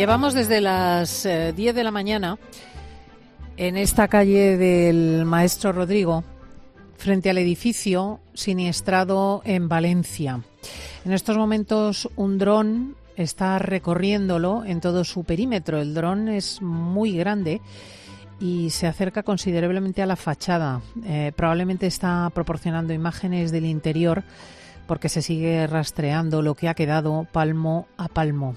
Llevamos 0.00 0.32
desde 0.32 0.62
las 0.62 1.24
10 1.24 1.26
eh, 1.58 1.72
de 1.74 1.84
la 1.84 1.90
mañana 1.90 2.38
en 3.58 3.76
esta 3.76 4.08
calle 4.08 4.56
del 4.56 5.26
Maestro 5.26 5.72
Rodrigo, 5.72 6.24
frente 6.96 7.28
al 7.28 7.36
edificio 7.36 8.18
siniestrado 8.32 9.42
en 9.44 9.68
Valencia. 9.68 10.40
En 11.04 11.12
estos 11.12 11.36
momentos 11.36 12.08
un 12.16 12.38
dron 12.38 12.96
está 13.14 13.58
recorriéndolo 13.58 14.64
en 14.64 14.80
todo 14.80 15.04
su 15.04 15.24
perímetro. 15.24 15.78
El 15.78 15.92
dron 15.92 16.30
es 16.30 16.62
muy 16.62 17.14
grande 17.18 17.60
y 18.40 18.70
se 18.70 18.86
acerca 18.86 19.22
considerablemente 19.22 20.00
a 20.00 20.06
la 20.06 20.16
fachada. 20.16 20.80
Eh, 21.04 21.32
probablemente 21.36 21.86
está 21.86 22.30
proporcionando 22.32 22.94
imágenes 22.94 23.52
del 23.52 23.66
interior 23.66 24.24
porque 24.86 25.10
se 25.10 25.20
sigue 25.20 25.66
rastreando 25.66 26.40
lo 26.40 26.54
que 26.54 26.70
ha 26.70 26.74
quedado 26.74 27.26
palmo 27.30 27.86
a 27.98 28.08
palmo 28.08 28.56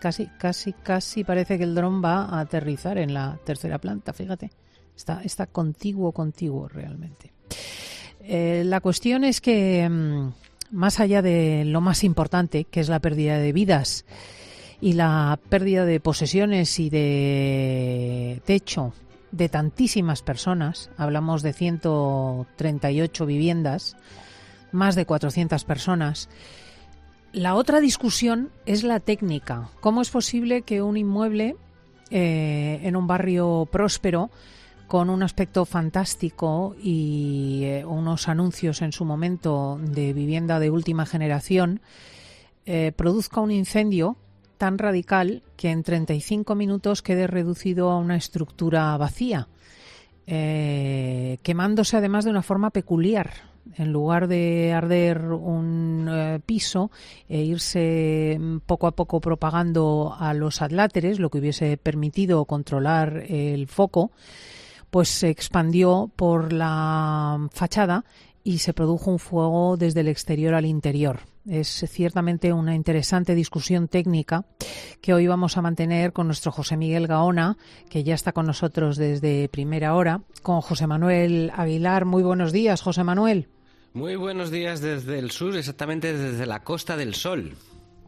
casi, 0.00 0.26
casi, 0.38 0.72
casi 0.72 1.24
parece 1.24 1.58
que 1.58 1.64
el 1.64 1.74
dron 1.74 2.02
va 2.02 2.24
a 2.24 2.40
aterrizar 2.40 2.98
en 2.98 3.14
la 3.14 3.38
tercera 3.44 3.78
planta, 3.78 4.12
fíjate. 4.12 4.50
Está, 4.96 5.22
está 5.22 5.46
contiguo, 5.46 6.12
contiguo 6.12 6.68
realmente. 6.68 7.32
Eh, 8.20 8.62
la 8.64 8.80
cuestión 8.80 9.24
es 9.24 9.40
que, 9.40 9.88
mm, 9.88 10.32
más 10.72 11.00
allá 11.00 11.22
de 11.22 11.64
lo 11.64 11.80
más 11.80 12.04
importante, 12.04 12.64
que 12.64 12.80
es 12.80 12.88
la 12.88 13.00
pérdida 13.00 13.38
de 13.38 13.52
vidas 13.52 14.04
y 14.80 14.92
la 14.92 15.38
pérdida 15.48 15.84
de 15.84 16.00
posesiones 16.00 16.78
y 16.78 16.90
de 16.90 18.42
techo 18.44 18.92
de 19.30 19.48
tantísimas 19.48 20.22
personas, 20.22 20.90
hablamos 20.96 21.42
de 21.42 21.52
138 21.52 23.26
viviendas, 23.26 23.96
más 24.72 24.94
de 24.94 25.06
400 25.06 25.64
personas, 25.64 26.28
la 27.32 27.54
otra 27.54 27.80
discusión 27.80 28.50
es 28.66 28.82
la 28.84 29.00
técnica. 29.00 29.68
¿Cómo 29.80 30.00
es 30.02 30.10
posible 30.10 30.62
que 30.62 30.82
un 30.82 30.96
inmueble 30.96 31.56
eh, 32.10 32.80
en 32.82 32.96
un 32.96 33.06
barrio 33.06 33.68
próspero, 33.70 34.30
con 34.86 35.10
un 35.10 35.22
aspecto 35.22 35.66
fantástico 35.66 36.74
y 36.82 37.60
eh, 37.64 37.84
unos 37.84 38.28
anuncios 38.28 38.80
en 38.80 38.92
su 38.92 39.04
momento 39.04 39.78
de 39.82 40.14
vivienda 40.14 40.58
de 40.58 40.70
última 40.70 41.04
generación, 41.04 41.80
eh, 42.64 42.92
produzca 42.96 43.40
un 43.40 43.50
incendio 43.50 44.16
tan 44.56 44.78
radical 44.78 45.42
que 45.56 45.70
en 45.70 45.82
35 45.82 46.54
minutos 46.54 47.02
quede 47.02 47.26
reducido 47.26 47.90
a 47.90 47.98
una 47.98 48.16
estructura 48.16 48.96
vacía, 48.96 49.48
quemándose 50.26 51.96
además 51.96 52.24
de 52.24 52.30
una 52.30 52.42
forma 52.42 52.70
peculiar 52.70 53.47
en 53.76 53.92
lugar 53.92 54.28
de 54.28 54.72
arder 54.72 55.24
un 55.32 56.08
eh, 56.10 56.40
piso 56.44 56.90
e 57.28 57.42
irse 57.42 58.38
poco 58.66 58.86
a 58.86 58.92
poco 58.92 59.20
propagando 59.20 60.14
a 60.18 60.34
los 60.34 60.62
adláteres, 60.62 61.18
lo 61.18 61.30
que 61.30 61.38
hubiese 61.38 61.76
permitido 61.76 62.44
controlar 62.44 63.24
el 63.28 63.66
foco, 63.68 64.10
pues 64.90 65.08
se 65.08 65.28
expandió 65.28 66.10
por 66.16 66.52
la 66.52 67.48
fachada 67.52 68.04
y 68.44 68.58
se 68.58 68.72
produjo 68.72 69.10
un 69.10 69.18
fuego 69.18 69.76
desde 69.76 70.00
el 70.00 70.08
exterior 70.08 70.54
al 70.54 70.64
interior. 70.64 71.20
Es 71.46 71.84
ciertamente 71.88 72.52
una 72.52 72.74
interesante 72.74 73.34
discusión 73.34 73.88
técnica 73.88 74.44
que 75.00 75.14
hoy 75.14 75.26
vamos 75.26 75.56
a 75.56 75.62
mantener 75.62 76.12
con 76.12 76.26
nuestro 76.26 76.52
José 76.52 76.76
Miguel 76.76 77.06
Gaona, 77.06 77.56
que 77.88 78.04
ya 78.04 78.14
está 78.14 78.32
con 78.32 78.46
nosotros 78.46 78.96
desde 78.96 79.48
primera 79.48 79.94
hora, 79.94 80.22
con 80.42 80.60
José 80.60 80.86
Manuel 80.86 81.52
Aguilar. 81.54 82.04
Muy 82.04 82.22
buenos 82.22 82.52
días, 82.52 82.82
José 82.82 83.04
Manuel. 83.04 83.48
Muy 83.92 84.16
buenos 84.16 84.50
días 84.50 84.80
desde 84.80 85.18
el 85.18 85.30
sur, 85.30 85.56
exactamente 85.56 86.16
desde 86.16 86.46
la 86.46 86.62
Costa 86.62 86.96
del 86.96 87.14
Sol. 87.14 87.54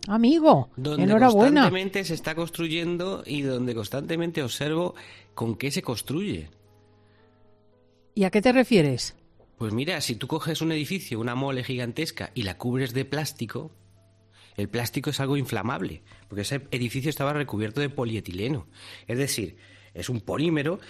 Amigo, 0.06 0.70
donde 0.76 1.04
enhorabuena. 1.04 1.62
constantemente 1.62 2.04
se 2.04 2.14
está 2.14 2.34
construyendo 2.34 3.22
y 3.26 3.42
donde 3.42 3.74
constantemente 3.74 4.42
observo 4.42 4.94
con 5.34 5.56
qué 5.56 5.70
se 5.70 5.82
construye. 5.82 6.50
¿Y 8.14 8.24
a 8.24 8.30
qué 8.30 8.42
te 8.42 8.52
refieres? 8.52 9.16
Pues 9.56 9.72
mira, 9.72 10.00
si 10.00 10.16
tú 10.16 10.26
coges 10.26 10.62
un 10.62 10.72
edificio, 10.72 11.20
una 11.20 11.34
mole 11.34 11.64
gigantesca 11.64 12.30
y 12.34 12.42
la 12.42 12.56
cubres 12.56 12.94
de 12.94 13.04
plástico, 13.04 13.70
el 14.56 14.68
plástico 14.68 15.10
es 15.10 15.20
algo 15.20 15.36
inflamable, 15.36 16.02
porque 16.28 16.42
ese 16.42 16.66
edificio 16.70 17.10
estaba 17.10 17.32
recubierto 17.32 17.80
de 17.80 17.90
polietileno. 17.90 18.66
Es 19.06 19.18
decir, 19.18 19.56
es 19.94 20.08
un 20.08 20.20
polímero 20.20 20.80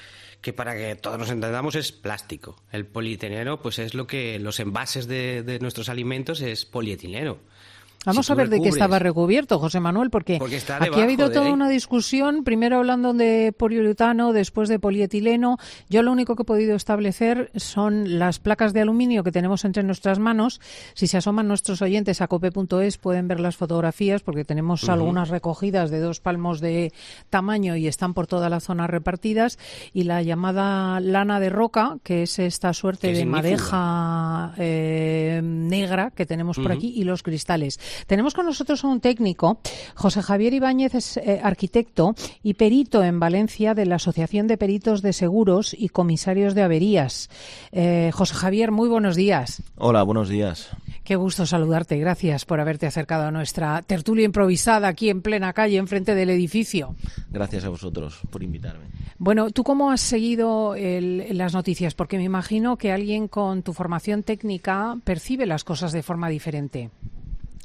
que 0.40 0.52
para 0.52 0.74
que 0.74 0.96
todos 0.96 1.18
nos 1.18 1.30
entendamos 1.30 1.74
es 1.74 1.92
plástico. 1.92 2.56
El 2.72 2.86
polietileno, 2.86 3.60
pues 3.60 3.78
es 3.78 3.94
lo 3.94 4.06
que 4.06 4.38
los 4.38 4.60
envases 4.60 5.06
de, 5.06 5.42
de 5.42 5.58
nuestros 5.58 5.88
alimentos 5.88 6.40
es 6.40 6.64
polietileno. 6.64 7.38
Vamos 8.06 8.30
a 8.30 8.34
ver 8.34 8.48
de 8.48 8.62
qué 8.62 8.70
estaba 8.70 8.98
recubierto, 8.98 9.58
José 9.58 9.78
Manuel, 9.78 10.08
porque, 10.08 10.36
aquí 10.36 11.00
ha 11.00 11.04
habido 11.04 11.30
toda 11.30 11.52
una 11.52 11.68
discusión, 11.68 12.44
primero 12.44 12.78
hablando 12.78 13.12
de 13.12 13.52
poliuretano, 13.56 14.32
después 14.32 14.70
de 14.70 14.78
polietileno. 14.78 15.58
Yo 15.90 16.02
lo 16.02 16.10
único 16.10 16.34
que 16.34 16.42
he 16.42 16.46
podido 16.46 16.74
establecer 16.76 17.50
son 17.56 18.18
las 18.18 18.38
placas 18.38 18.72
de 18.72 18.80
aluminio 18.80 19.22
que 19.22 19.32
tenemos 19.32 19.66
entre 19.66 19.82
nuestras 19.82 20.18
manos. 20.18 20.62
Si 20.94 21.08
se 21.08 21.18
asoman 21.18 21.46
nuestros 21.46 21.82
oyentes 21.82 22.22
a 22.22 22.28
cope.es 22.28 22.96
pueden 22.96 23.28
ver 23.28 23.38
las 23.38 23.56
fotografías 23.56 24.22
porque 24.22 24.46
tenemos 24.46 24.88
algunas 24.88 25.28
recogidas 25.28 25.90
de 25.90 26.00
dos 26.00 26.20
palmos 26.20 26.60
de 26.60 26.94
tamaño 27.28 27.76
y 27.76 27.86
están 27.86 28.14
por 28.14 28.26
toda 28.26 28.48
la 28.48 28.60
zona 28.60 28.86
repartidas. 28.86 29.58
Y 29.92 30.04
la 30.04 30.22
llamada 30.22 31.00
lana 31.00 31.38
de 31.38 31.50
roca, 31.50 31.98
que 32.02 32.22
es 32.22 32.38
esta 32.38 32.72
suerte 32.72 33.12
de 33.12 33.26
madeja 33.26 34.54
eh, 34.56 35.42
negra 35.44 36.12
que 36.12 36.24
tenemos 36.24 36.56
por 36.56 36.72
aquí, 36.72 36.94
y 36.96 37.04
los 37.04 37.22
cristales. 37.22 37.78
Tenemos 38.06 38.34
con 38.34 38.46
nosotros 38.46 38.84
a 38.84 38.88
un 38.88 39.00
técnico, 39.00 39.60
José 39.94 40.22
Javier 40.22 40.54
Ibáñez 40.54 40.94
es 40.94 41.16
eh, 41.16 41.40
arquitecto 41.42 42.14
y 42.42 42.54
perito 42.54 43.02
en 43.02 43.20
Valencia 43.20 43.74
de 43.74 43.86
la 43.86 43.96
Asociación 43.96 44.46
de 44.46 44.56
Peritos 44.56 45.02
de 45.02 45.12
Seguros 45.12 45.74
y 45.78 45.88
Comisarios 45.88 46.54
de 46.54 46.62
Averías. 46.62 47.28
Eh, 47.72 48.10
José 48.12 48.34
Javier, 48.34 48.70
muy 48.70 48.88
buenos 48.88 49.16
días. 49.16 49.62
Hola, 49.76 50.02
buenos 50.02 50.28
días. 50.28 50.70
Qué 51.04 51.16
gusto 51.16 51.46
saludarte. 51.46 51.98
Gracias 51.98 52.44
por 52.44 52.60
haberte 52.60 52.86
acercado 52.86 53.24
a 53.24 53.30
nuestra 53.30 53.82
tertulia 53.82 54.24
improvisada 54.24 54.88
aquí 54.88 55.10
en 55.10 55.22
plena 55.22 55.52
calle, 55.52 55.78
enfrente 55.78 56.14
del 56.14 56.30
edificio. 56.30 56.94
Gracias 57.30 57.64
a 57.64 57.68
vosotros 57.68 58.20
por 58.30 58.42
invitarme. 58.42 58.86
Bueno, 59.18 59.50
¿tú 59.50 59.64
cómo 59.64 59.90
has 59.90 60.00
seguido 60.00 60.74
las 60.76 61.52
noticias? 61.52 61.94
Porque 61.94 62.16
me 62.16 62.24
imagino 62.24 62.76
que 62.76 62.92
alguien 62.92 63.28
con 63.28 63.62
tu 63.62 63.72
formación 63.72 64.22
técnica 64.22 64.96
percibe 65.04 65.46
las 65.46 65.64
cosas 65.64 65.92
de 65.92 66.02
forma 66.02 66.28
diferente. 66.28 66.90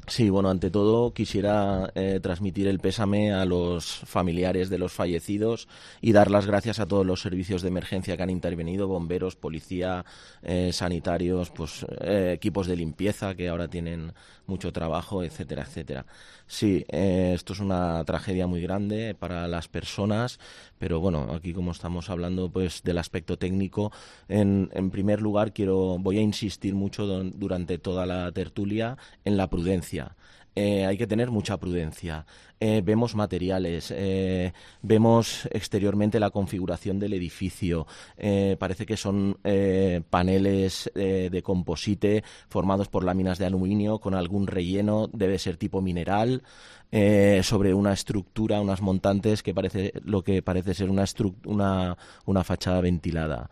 Sí, 0.08 0.30
bueno, 0.30 0.50
ante 0.50 0.70
todo 0.70 1.12
quisiera 1.12 1.90
eh, 1.96 2.20
transmitir 2.22 2.68
el 2.68 2.78
pésame 2.78 3.32
a 3.32 3.44
los 3.44 3.86
familiares 4.04 4.70
de 4.70 4.78
los 4.78 4.92
fallecidos 4.92 5.66
y 6.00 6.12
dar 6.12 6.30
las 6.30 6.46
gracias 6.46 6.78
a 6.78 6.86
todos 6.86 7.04
los 7.04 7.20
servicios 7.20 7.60
de 7.60 7.68
emergencia 7.68 8.16
que 8.16 8.22
han 8.22 8.30
intervenido, 8.30 8.86
bomberos, 8.86 9.34
policía, 9.34 10.04
eh, 10.42 10.70
sanitarios, 10.72 11.50
pues 11.50 11.84
eh, 12.02 12.30
equipos 12.36 12.68
de 12.68 12.76
limpieza 12.76 13.34
que 13.34 13.48
ahora 13.48 13.66
tienen 13.66 14.12
mucho 14.46 14.72
trabajo, 14.72 15.24
etcétera, 15.24 15.62
etcétera. 15.62 16.06
Sí, 16.46 16.84
esto 16.88 17.52
es 17.54 17.58
una 17.58 18.04
tragedia 18.04 18.46
muy 18.46 18.60
grande 18.60 19.16
para 19.16 19.48
las 19.48 19.66
personas, 19.66 20.38
pero 20.78 21.00
bueno, 21.00 21.32
aquí 21.34 21.52
como 21.52 21.72
estamos 21.72 22.08
hablando 22.10 22.48
pues 22.48 22.84
del 22.84 22.98
aspecto 22.98 23.36
técnico, 23.38 23.90
en, 24.28 24.70
en 24.72 24.92
primer 24.92 25.20
lugar 25.20 25.52
quiero 25.52 25.98
voy 25.98 26.18
a 26.18 26.20
insistir 26.20 26.76
mucho 26.76 27.06
durante 27.06 27.78
toda 27.78 28.06
la 28.06 28.30
tertulia 28.30 28.96
en 29.24 29.36
la 29.36 29.50
prudencia 29.50 29.95
eh, 30.56 30.86
hay 30.86 30.96
que 30.96 31.06
tener 31.06 31.30
mucha 31.30 31.58
prudencia. 31.58 32.24
Eh, 32.58 32.80
vemos 32.82 33.14
materiales, 33.14 33.92
eh, 33.94 34.54
vemos 34.80 35.46
exteriormente 35.52 36.18
la 36.18 36.30
configuración 36.30 36.98
del 36.98 37.12
edificio. 37.12 37.86
parece 38.58 38.86
que 38.86 38.96
son 38.96 39.38
paneles 40.10 40.90
de 40.94 41.42
composite 41.42 42.24
formados 42.48 42.88
por 42.88 43.04
láminas 43.04 43.38
de 43.38 43.46
aluminio 43.46 43.98
con 43.98 44.14
algún 44.14 44.46
relleno, 44.46 45.08
debe 45.12 45.38
ser 45.38 45.56
tipo 45.58 45.82
mineral. 45.82 46.42
sobre 47.42 47.74
una 47.74 47.92
estructura, 47.92 48.60
unas 48.60 48.80
montantes 48.80 49.42
que 49.42 49.52
parece 49.52 49.92
lo 50.04 50.22
que 50.22 50.40
parece 50.42 50.72
ser 50.72 50.88
una, 50.88 51.04
una, 51.44 51.96
una 52.24 52.44
fachada 52.44 52.80
ventilada. 52.80 53.50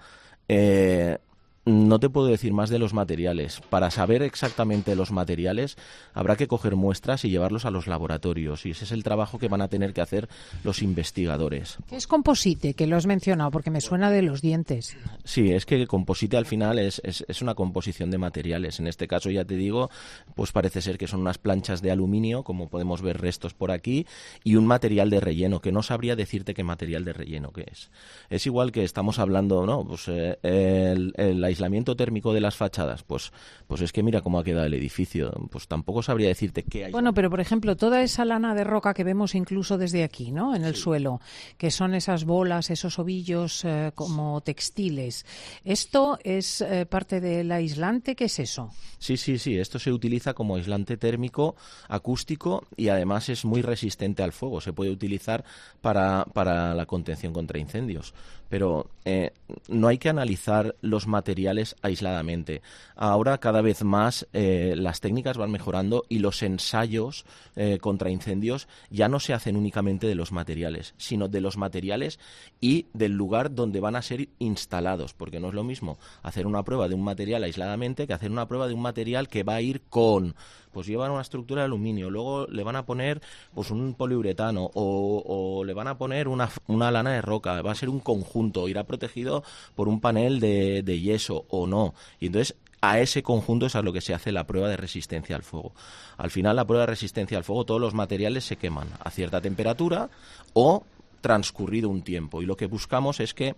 No 1.66 1.99
te 1.99 2.11
puedo 2.11 2.26
decir 2.26 2.52
más 2.52 2.69
de 2.69 2.78
los 2.78 2.93
materiales. 2.93 3.62
Para 3.70 3.90
saber 3.90 4.22
exactamente 4.22 4.94
los 4.94 5.12
materiales 5.12 5.76
habrá 6.12 6.37
que 6.37 6.46
coger 6.46 6.76
muestras 6.76 7.25
y 7.25 7.31
llevarlos 7.31 7.64
a 7.64 7.70
los 7.70 7.87
laboratorios 7.87 8.66
y 8.66 8.70
ese 8.70 8.84
es 8.84 8.93
el 8.93 9.02
trabajo 9.02 9.38
que 9.38 9.49
van 9.49 9.62
a 9.62 9.69
tener 9.69 9.94
que 9.94 10.02
hacer 10.02 10.28
los 10.62 10.82
investigadores. 10.82 11.78
¿Qué 11.88 11.96
es 11.96 12.06
composite? 12.06 12.75
Que 12.75 12.87
lo 12.87 12.96
has 12.96 13.06
mencionado 13.06 13.50
porque 13.50 13.70
me 13.70 13.81
suena 13.81 14.11
de 14.11 14.20
los 14.20 14.43
dientes. 14.43 14.96
Sí, 15.25 15.52
es 15.52 15.64
que 15.64 15.87
composite 15.87 16.37
al 16.37 16.44
final 16.44 16.78
es, 16.78 17.00
es, 17.05 17.40
una 17.40 17.55
composición 17.55 18.10
de 18.10 18.19
materiales. 18.19 18.78
En 18.78 18.87
este 18.87 19.08
caso 19.08 19.31
ya 19.31 19.44
te 19.46 19.56
digo, 19.56 19.90
pues 20.34 20.52
parece 20.52 20.82
ser 20.82 20.99
que 20.99 21.06
son 21.06 21.20
unas 21.20 21.38
planchas 21.38 21.81
de 21.81 21.90
aluminio, 21.90 22.43
como 22.43 22.69
podemos 22.69 23.00
ver 23.00 23.20
restos 23.20 23.55
por 23.55 23.70
aquí, 23.70 24.06
y 24.43 24.56
un 24.56 24.67
material 24.67 25.08
de 25.08 25.20
relleno, 25.20 25.60
que 25.60 25.72
no 25.72 25.82
sabría 25.82 26.14
decirte 26.14 26.52
qué 26.52 26.62
material 26.62 27.06
de 27.06 27.14
relleno 27.14 27.52
que 27.52 27.67
es. 27.70 27.90
Es 28.28 28.44
igual 28.44 28.70
que 28.70 28.84
estamos 28.84 29.19
hablando, 29.19 29.64
¿no? 29.64 29.87
Pues 29.87 30.08
eh, 30.08 30.37
el, 30.43 31.14
el, 31.17 31.54
aislamiento 31.55 31.97
térmico 31.97 32.33
de 32.33 32.41
las 32.41 32.56
fachadas, 32.56 33.03
pues, 33.03 33.33
pues 33.67 33.81
es 33.81 33.93
que 33.93 34.03
mira 34.03 34.21
cómo 34.21 34.39
ha 34.39 34.45
quedado 34.45 34.67
el 34.67 34.75
edificio. 34.75 35.33
Pues 35.51 35.69
tampoco 35.69 36.03
sabría 36.03 36.29
decirte 36.29 36.65
qué 36.65 36.87
hay. 36.87 36.93
Bueno, 36.93 37.15
pero 37.15 37.31
por 37.31 37.41
ejemplo, 37.41 37.77
toda 37.77 38.03
esa 38.03 38.25
lana 38.25 38.55
de 38.55 38.65
roca 38.65 38.95
que 38.95 39.05
vemos 39.05 39.35
incluso 39.35 39.79
desde 39.79 40.05
aquí, 40.05 40.31
¿no? 40.31 40.55
En 40.55 40.65
el 40.65 40.75
suelo, 40.75 41.21
que 41.56 41.71
son 41.71 41.95
esas 41.95 42.25
bolas, 42.25 42.71
esos 42.71 42.99
ovillos 42.99 43.65
eh, 43.65 43.93
como 43.95 44.41
textiles. 44.43 45.25
¿Esto 45.65 46.19
es 46.23 46.61
eh, 46.61 46.87
parte 46.87 47.21
del 47.21 47.51
aislante? 47.53 48.17
¿Qué 48.17 48.25
es 48.25 48.39
eso? 48.39 48.71
Sí, 48.99 49.17
sí, 49.17 49.39
sí. 49.39 49.59
Esto 49.59 49.79
se 49.79 49.93
utiliza 49.93 50.35
como 50.35 50.56
aislante 50.56 50.97
térmico, 50.97 51.56
acústico 51.89 52.65
y 52.77 52.89
además 52.89 53.29
es 53.29 53.45
muy 53.45 53.62
resistente 53.62 54.23
al 54.23 54.33
fuego. 54.33 54.61
Se 54.61 54.73
puede 54.73 54.91
utilizar 54.91 55.45
para, 55.81 56.25
para 56.33 56.75
la 56.75 56.87
contención 56.87 57.33
contra 57.33 57.59
incendios 57.59 58.15
pero 58.49 58.91
eh, 59.05 59.32
no 59.69 59.88
hay 59.88 59.99
que 59.99 60.08
analizar 60.08 60.76
los 60.81 61.06
materiales 61.06 61.76
aisladamente. 61.82 62.62
Ahora 62.96 63.38
cada 63.38 63.61
vez 63.61 63.82
más 63.85 64.26
eh, 64.32 64.75
las 64.76 65.00
técnicas 65.00 65.37
van 65.37 65.50
mejorando 65.50 66.05
y 66.08 66.20
los 66.20 66.43
ensayos 66.43 67.25
eh, 67.56 67.79
contra 67.79 68.11
incendios 68.11 68.69
ya 68.91 69.08
no 69.08 69.20
se 69.20 69.35
hacen 69.35 69.56
únicamente 69.56 70.06
de 70.06 70.14
los 70.14 70.32
materiales, 70.32 70.94
sino 70.96 71.29
de 71.29 71.41
los 71.41 71.56
materiales 71.56 72.19
y 72.61 72.87
del 72.93 73.12
lugar 73.12 73.55
donde 73.55 73.81
van 73.81 73.96
a 73.96 74.02
ser 74.02 74.29
instalados, 74.38 75.14
porque 75.14 75.41
no 75.41 75.49
es 75.49 75.55
lo 75.55 75.64
mismo 75.64 75.99
hacer 76.23 76.46
una 76.46 76.62
prueba 76.62 76.88
de 76.88 76.94
un 76.94 77.05
material 77.05 77.44
aisladamente 77.44 78.06
que 78.06 78.12
hacer 78.12 78.31
una 78.31 78.49
prueba 78.49 78.69
de 78.69 78.75
un 78.75 78.82
material 78.82 79.29
que 79.29 79.43
va 79.43 79.56
a 79.56 79.61
ir 79.61 79.82
con 79.91 80.35
pues 80.75 80.87
llevan 80.87 81.12
una 81.12 81.23
estructura 81.23 81.62
de 81.62 81.67
aluminio, 81.67 82.11
luego 82.11 82.47
le 82.49 82.62
van 82.62 82.76
a 82.76 82.85
poner 82.85 83.23
pues 83.55 83.71
un 83.71 83.94
poliuretano 83.94 84.71
o, 84.75 85.62
le 85.65 85.73
van 85.73 85.88
a 85.88 85.97
poner 85.97 86.29
una, 86.29 86.50
una, 86.67 86.91
lana 86.91 87.12
de 87.12 87.23
roca, 87.23 87.62
va 87.62 87.73
a 87.73 87.75
ser 87.75 87.88
un 87.88 88.00
conjunto, 88.00 88.69
irá 88.69 88.85
protegido 88.85 89.43
por 89.75 89.88
un 89.88 90.00
panel 90.00 90.41
de, 90.41 90.82
de 90.82 91.00
yeso 91.00 91.47
o 91.49 91.67
no. 91.67 91.94
Y 92.21 92.26
entonces 92.26 92.56
a 92.82 93.00
ese 93.00 93.23
conjunto 93.23 93.65
es 93.67 93.76
a 93.76 93.82
lo 93.82 93.94
que 93.94 94.03
se 94.03 94.12
hace 94.12 94.31
la 94.31 94.47
prueba 94.47 94.69
de 94.69 94.76
resistencia 94.76 95.37
al 95.37 95.43
fuego. 95.43 95.73
Al 96.19 96.31
final, 96.31 96.56
la 96.56 96.67
prueba 96.67 96.82
de 96.82 96.88
resistencia 96.88 97.38
al 97.38 97.44
fuego, 97.44 97.65
todos 97.65 97.81
los 97.81 97.94
materiales 97.94 98.44
se 98.44 98.56
queman 98.56 98.88
a 99.03 99.11
cierta 99.11 99.41
temperatura 99.41 100.11
o 100.53 100.85
transcurrido 101.23 101.88
un 101.88 102.03
tiempo. 102.03 102.43
Y 102.43 102.47
lo 102.47 102.59
que 102.59 102.67
buscamos 102.67 103.20
es 103.20 103.32
que 103.32 103.56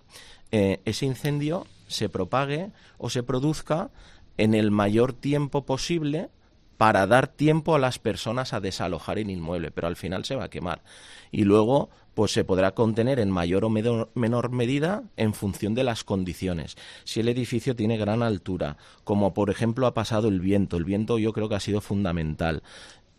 eh, 0.53 0.81
ese 0.85 1.07
incendio 1.07 1.67
se 1.89 2.09
propague 2.09 2.71
o 2.99 3.11
se 3.11 3.25
produzca 3.25 3.91
en 4.37 4.55
el 4.55 4.71
mayor 4.71 5.13
tiempo 5.13 5.65
posible 5.65 6.29
para 6.77 7.07
dar 7.07 7.29
tiempo 7.29 7.75
a 7.75 7.79
las 7.79 7.99
personas 7.99 8.53
a 8.53 8.61
desalojar 8.61 9.19
el 9.19 9.31
inmueble, 9.31 9.71
pero 9.71 9.87
al 9.87 9.97
final 9.97 10.25
se 10.25 10.37
va 10.37 10.45
a 10.45 10.51
quemar. 10.51 10.83
Y 11.31 11.45
luego, 11.45 11.91
pues 12.15 12.33
se 12.33 12.45
podrá 12.45 12.75
contener 12.75 13.19
en 13.19 13.31
mayor 13.31 13.65
o 13.65 13.71
menor 13.71 14.51
medida 14.51 15.05
en 15.17 15.35
función 15.35 15.75
de 15.75 15.85
las 15.85 16.05
condiciones. 16.05 16.77
Si 17.05 17.21
el 17.21 17.29
edificio 17.29 17.77
tiene 17.77 17.97
gran 17.97 18.23
altura, 18.23 18.77
como 19.05 19.35
por 19.35 19.51
ejemplo 19.51 19.87
ha 19.87 19.95
pasado 19.95 20.29
el 20.29 20.41
viento, 20.41 20.77
el 20.77 20.85
viento 20.85 21.19
yo 21.19 21.33
creo 21.33 21.49
que 21.49 21.57
ha 21.57 21.61
sido 21.61 21.81
fundamental. 21.81 22.63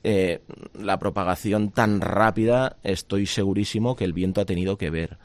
Eh, 0.03 0.41
la 0.79 0.99
propagación 0.99 1.71
tan 1.71 2.01
rápida, 2.01 2.77
estoy 2.83 3.25
segurísimo 3.25 3.95
que 3.95 4.05
el 4.05 4.13
viento 4.13 4.41
ha 4.41 4.45
tenido 4.45 4.77
que 4.77 4.89
ver. 4.89 5.17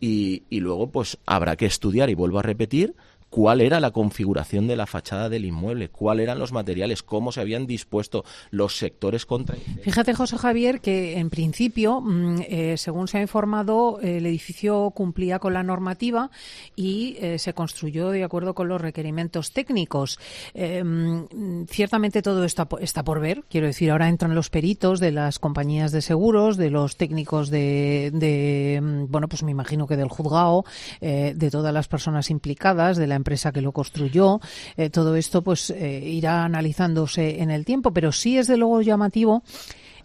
Y, 0.00 0.42
y 0.50 0.60
luego, 0.60 0.90
pues 0.90 1.18
habrá 1.24 1.56
que 1.56 1.66
estudiar, 1.66 2.10
y 2.10 2.14
vuelvo 2.14 2.40
a 2.40 2.42
repetir, 2.42 2.94
cuál 3.34 3.60
era 3.62 3.80
la 3.80 3.90
configuración 3.90 4.68
de 4.68 4.76
la 4.76 4.86
fachada 4.86 5.28
del 5.28 5.44
inmueble, 5.44 5.88
cuáles 5.88 6.22
eran 6.22 6.38
los 6.38 6.52
materiales, 6.52 7.02
cómo 7.02 7.32
se 7.32 7.40
habían 7.40 7.66
dispuesto 7.66 8.24
los 8.52 8.78
sectores 8.78 9.26
contra. 9.26 9.56
Fíjate, 9.82 10.14
José 10.14 10.38
Javier, 10.38 10.80
que 10.80 11.18
en 11.18 11.30
principio, 11.30 12.00
mm, 12.00 12.42
eh, 12.48 12.74
según 12.78 13.08
se 13.08 13.18
ha 13.18 13.22
informado, 13.22 13.98
el 14.00 14.24
edificio 14.24 14.92
cumplía 14.92 15.40
con 15.40 15.52
la 15.52 15.64
normativa 15.64 16.30
y 16.76 17.16
eh, 17.18 17.40
se 17.40 17.54
construyó 17.54 18.10
de 18.10 18.22
acuerdo 18.22 18.54
con 18.54 18.68
los 18.68 18.80
requerimientos 18.80 19.50
técnicos. 19.50 20.20
Eh, 20.54 20.84
mm, 20.84 21.64
ciertamente 21.66 22.22
todo 22.22 22.44
está, 22.44 22.68
está 22.80 23.02
por 23.02 23.18
ver. 23.18 23.42
Quiero 23.50 23.66
decir, 23.66 23.90
ahora 23.90 24.08
entran 24.08 24.36
los 24.36 24.48
peritos 24.48 25.00
de 25.00 25.10
las 25.10 25.40
compañías 25.40 25.90
de 25.90 26.02
seguros, 26.02 26.56
de 26.56 26.70
los 26.70 26.96
técnicos 26.96 27.50
de, 27.50 28.12
de 28.14 28.80
mm, 28.80 29.10
bueno, 29.10 29.26
pues 29.26 29.42
me 29.42 29.50
imagino 29.50 29.88
que 29.88 29.96
del 29.96 30.08
juzgado, 30.08 30.64
de 31.00 31.50
todas 31.50 31.74
las 31.74 31.88
personas 31.88 32.30
implicadas, 32.30 32.96
de 32.96 33.08
la 33.08 33.23
empresa 33.24 33.52
que 33.52 33.62
lo 33.62 33.72
construyó. 33.72 34.40
Eh, 34.76 34.90
todo 34.90 35.16
esto 35.16 35.40
pues 35.40 35.70
eh, 35.70 36.00
irá 36.04 36.44
analizándose 36.44 37.40
en 37.40 37.50
el 37.50 37.64
tiempo, 37.64 37.92
pero 37.92 38.12
sí 38.12 38.36
es 38.36 38.46
de 38.46 38.58
luego 38.58 38.82
llamativo 38.82 39.42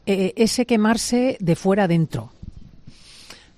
eh, 0.06 0.33
ese 0.38 0.66
quemarse 0.66 1.38
de 1.42 1.56
fuera 1.56 1.83
adentro. 1.83 2.31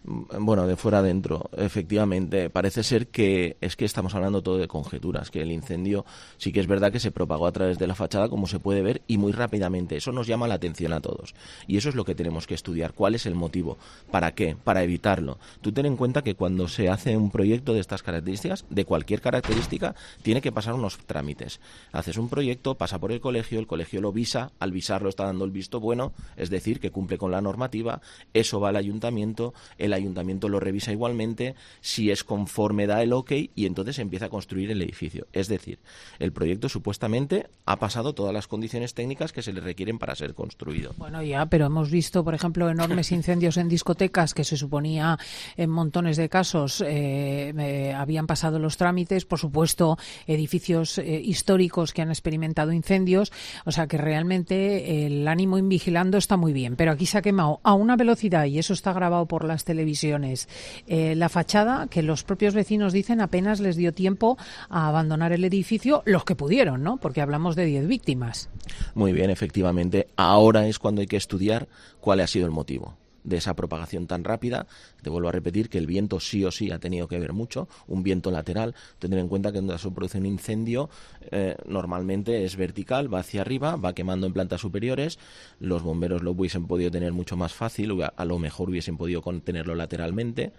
Mm, 0.03 0.45
bueno, 0.45 0.65
de 0.65 0.75
fuera 0.75 0.99
adentro, 0.99 1.49
efectivamente. 1.55 2.49
Parece 2.49 2.83
ser 2.83 3.07
que 3.07 3.57
es 3.61 3.75
que 3.75 3.85
estamos 3.85 4.15
hablando 4.15 4.41
todo 4.41 4.57
de 4.57 4.67
conjeturas, 4.67 5.29
que 5.29 5.41
el 5.41 5.51
incendio 5.51 6.05
sí 6.37 6.51
que 6.51 6.59
es 6.59 6.67
verdad 6.67 6.91
que 6.91 6.99
se 6.99 7.11
propagó 7.11 7.45
a 7.45 7.51
través 7.51 7.77
de 7.77 7.87
la 7.87 7.93
fachada, 7.93 8.27
como 8.27 8.47
se 8.47 8.59
puede 8.59 8.81
ver, 8.81 9.01
y 9.07 9.17
muy 9.17 9.31
rápidamente. 9.31 9.97
Eso 9.97 10.11
nos 10.11 10.27
llama 10.27 10.47
la 10.47 10.55
atención 10.55 10.93
a 10.93 11.01
todos. 11.01 11.35
Y 11.67 11.77
eso 11.77 11.89
es 11.89 11.95
lo 11.95 12.05
que 12.05 12.15
tenemos 12.15 12.47
que 12.47 12.55
estudiar. 12.55 12.93
¿Cuál 12.93 13.15
es 13.15 13.25
el 13.25 13.35
motivo? 13.35 13.77
¿Para 14.09 14.33
qué? 14.33 14.55
Para 14.55 14.83
evitarlo. 14.83 15.37
Tú 15.61 15.71
ten 15.71 15.85
en 15.85 15.97
cuenta 15.97 16.23
que 16.23 16.35
cuando 16.35 16.67
se 16.67 16.89
hace 16.89 17.15
un 17.15 17.29
proyecto 17.29 17.73
de 17.73 17.79
estas 17.79 18.01
características, 18.01 18.65
de 18.69 18.85
cualquier 18.85 19.21
característica, 19.21 19.95
tiene 20.23 20.41
que 20.41 20.51
pasar 20.51 20.73
unos 20.73 20.97
trámites. 20.97 21.59
Haces 21.91 22.17
un 22.17 22.29
proyecto, 22.29 22.75
pasa 22.75 22.99
por 22.99 23.11
el 23.11 23.21
colegio, 23.21 23.59
el 23.59 23.67
colegio 23.67 24.01
lo 24.01 24.11
visa, 24.11 24.51
al 24.59 24.71
visarlo 24.71 25.09
está 25.09 25.25
dando 25.25 25.45
el 25.45 25.51
visto 25.51 25.79
bueno, 25.79 26.13
es 26.37 26.49
decir, 26.49 26.79
que 26.79 26.91
cumple 26.91 27.17
con 27.17 27.31
la 27.31 27.41
normativa, 27.41 28.01
eso 28.33 28.59
va 28.59 28.69
al 28.69 28.75
ayuntamiento, 28.75 29.53
el 29.77 29.90
el 29.91 30.01
ayuntamiento 30.01 30.49
lo 30.49 30.59
revisa 30.59 30.91
igualmente, 30.91 31.55
si 31.81 32.11
es 32.11 32.23
conforme 32.23 32.87
da 32.87 33.03
el 33.03 33.13
ok 33.13 33.31
y 33.55 33.65
entonces 33.65 33.99
empieza 33.99 34.25
a 34.25 34.29
construir 34.29 34.71
el 34.71 34.81
edificio. 34.81 35.27
Es 35.33 35.47
decir, 35.47 35.79
el 36.19 36.31
proyecto 36.31 36.69
supuestamente 36.69 37.47
ha 37.65 37.77
pasado 37.77 38.13
todas 38.13 38.33
las 38.33 38.47
condiciones 38.47 38.93
técnicas 38.93 39.33
que 39.33 39.41
se 39.41 39.53
le 39.53 39.61
requieren 39.61 39.99
para 39.99 40.15
ser 40.15 40.33
construido. 40.33 40.93
Bueno, 40.97 41.21
ya, 41.21 41.45
pero 41.45 41.65
hemos 41.65 41.91
visto, 41.91 42.23
por 42.23 42.33
ejemplo, 42.33 42.69
enormes 42.69 43.11
incendios 43.11 43.57
en 43.57 43.69
discotecas 43.69 44.33
que 44.33 44.43
se 44.43 44.57
suponía 44.57 45.17
en 45.57 45.69
montones 45.69 46.17
de 46.17 46.29
casos 46.29 46.81
eh, 46.81 47.53
eh, 47.57 47.93
habían 47.93 48.27
pasado 48.27 48.59
los 48.59 48.77
trámites, 48.77 49.25
por 49.25 49.39
supuesto, 49.39 49.97
edificios 50.27 50.97
eh, 50.97 51.21
históricos 51.23 51.93
que 51.93 52.01
han 52.01 52.09
experimentado 52.09 52.71
incendios, 52.71 53.31
o 53.65 53.71
sea 53.71 53.87
que 53.87 53.97
realmente 53.97 55.05
el 55.05 55.27
ánimo 55.27 55.57
invigilando 55.57 56.17
está 56.17 56.37
muy 56.37 56.53
bien, 56.53 56.75
pero 56.75 56.91
aquí 56.91 57.05
se 57.05 57.17
ha 57.17 57.21
quemado 57.21 57.59
a 57.63 57.73
una 57.73 57.95
velocidad 57.95 58.45
y 58.45 58.59
eso 58.59 58.73
está 58.73 58.93
grabado 58.93 59.25
por 59.25 59.45
las 59.45 59.65
televisiones 59.65 59.80
televisiones. 59.81 60.47
Eh, 60.85 61.15
la 61.15 61.27
fachada, 61.27 61.87
que 61.87 62.03
los 62.03 62.23
propios 62.23 62.53
vecinos 62.53 62.93
dicen 62.93 63.19
apenas 63.19 63.59
les 63.59 63.75
dio 63.75 63.93
tiempo 63.93 64.37
a 64.69 64.87
abandonar 64.87 65.31
el 65.31 65.43
edificio, 65.43 66.03
los 66.05 66.23
que 66.23 66.35
pudieron, 66.35 66.83
¿no? 66.83 66.97
Porque 66.97 67.21
hablamos 67.21 67.55
de 67.55 67.65
10 67.65 67.87
víctimas. 67.87 68.49
Muy 68.93 69.11
bien, 69.11 69.31
efectivamente. 69.31 70.07
Ahora 70.15 70.67
es 70.67 70.77
cuando 70.77 71.01
hay 71.01 71.07
que 71.07 71.17
estudiar 71.17 71.67
cuál 71.99 72.19
ha 72.19 72.27
sido 72.27 72.45
el 72.45 72.51
motivo 72.51 73.00
de 73.23 73.37
esa 73.37 73.55
propagación 73.55 74.07
tan 74.07 74.23
rápida. 74.23 74.67
Te 75.01 75.09
vuelvo 75.09 75.29
a 75.29 75.31
repetir 75.31 75.69
que 75.69 75.77
el 75.77 75.87
viento 75.87 76.19
sí 76.19 76.43
o 76.45 76.51
sí 76.51 76.71
ha 76.71 76.79
tenido 76.79 77.07
que 77.07 77.19
ver 77.19 77.33
mucho, 77.33 77.67
un 77.87 78.03
viento 78.03 78.31
lateral. 78.31 78.75
Tener 78.99 79.19
en 79.19 79.27
cuenta 79.27 79.51
que 79.51 79.59
cuando 79.59 79.77
se 79.77 79.91
produce 79.91 80.17
un 80.17 80.25
incendio 80.25 80.89
eh, 81.31 81.55
normalmente 81.65 82.45
es 82.45 82.55
vertical, 82.55 83.13
va 83.13 83.19
hacia 83.19 83.41
arriba, 83.41 83.75
va 83.75 83.93
quemando 83.93 84.27
en 84.27 84.33
plantas 84.33 84.61
superiores. 84.61 85.19
Los 85.59 85.83
bomberos 85.83 86.21
lo 86.23 86.31
hubiesen 86.31 86.67
podido 86.67 86.91
tener 86.91 87.13
mucho 87.13 87.37
más 87.37 87.53
fácil, 87.53 87.91
a 88.03 88.25
lo 88.25 88.39
mejor 88.39 88.69
hubiesen 88.69 88.97
podido 88.97 89.21
contenerlo 89.21 89.75
lateralmente. 89.75 90.53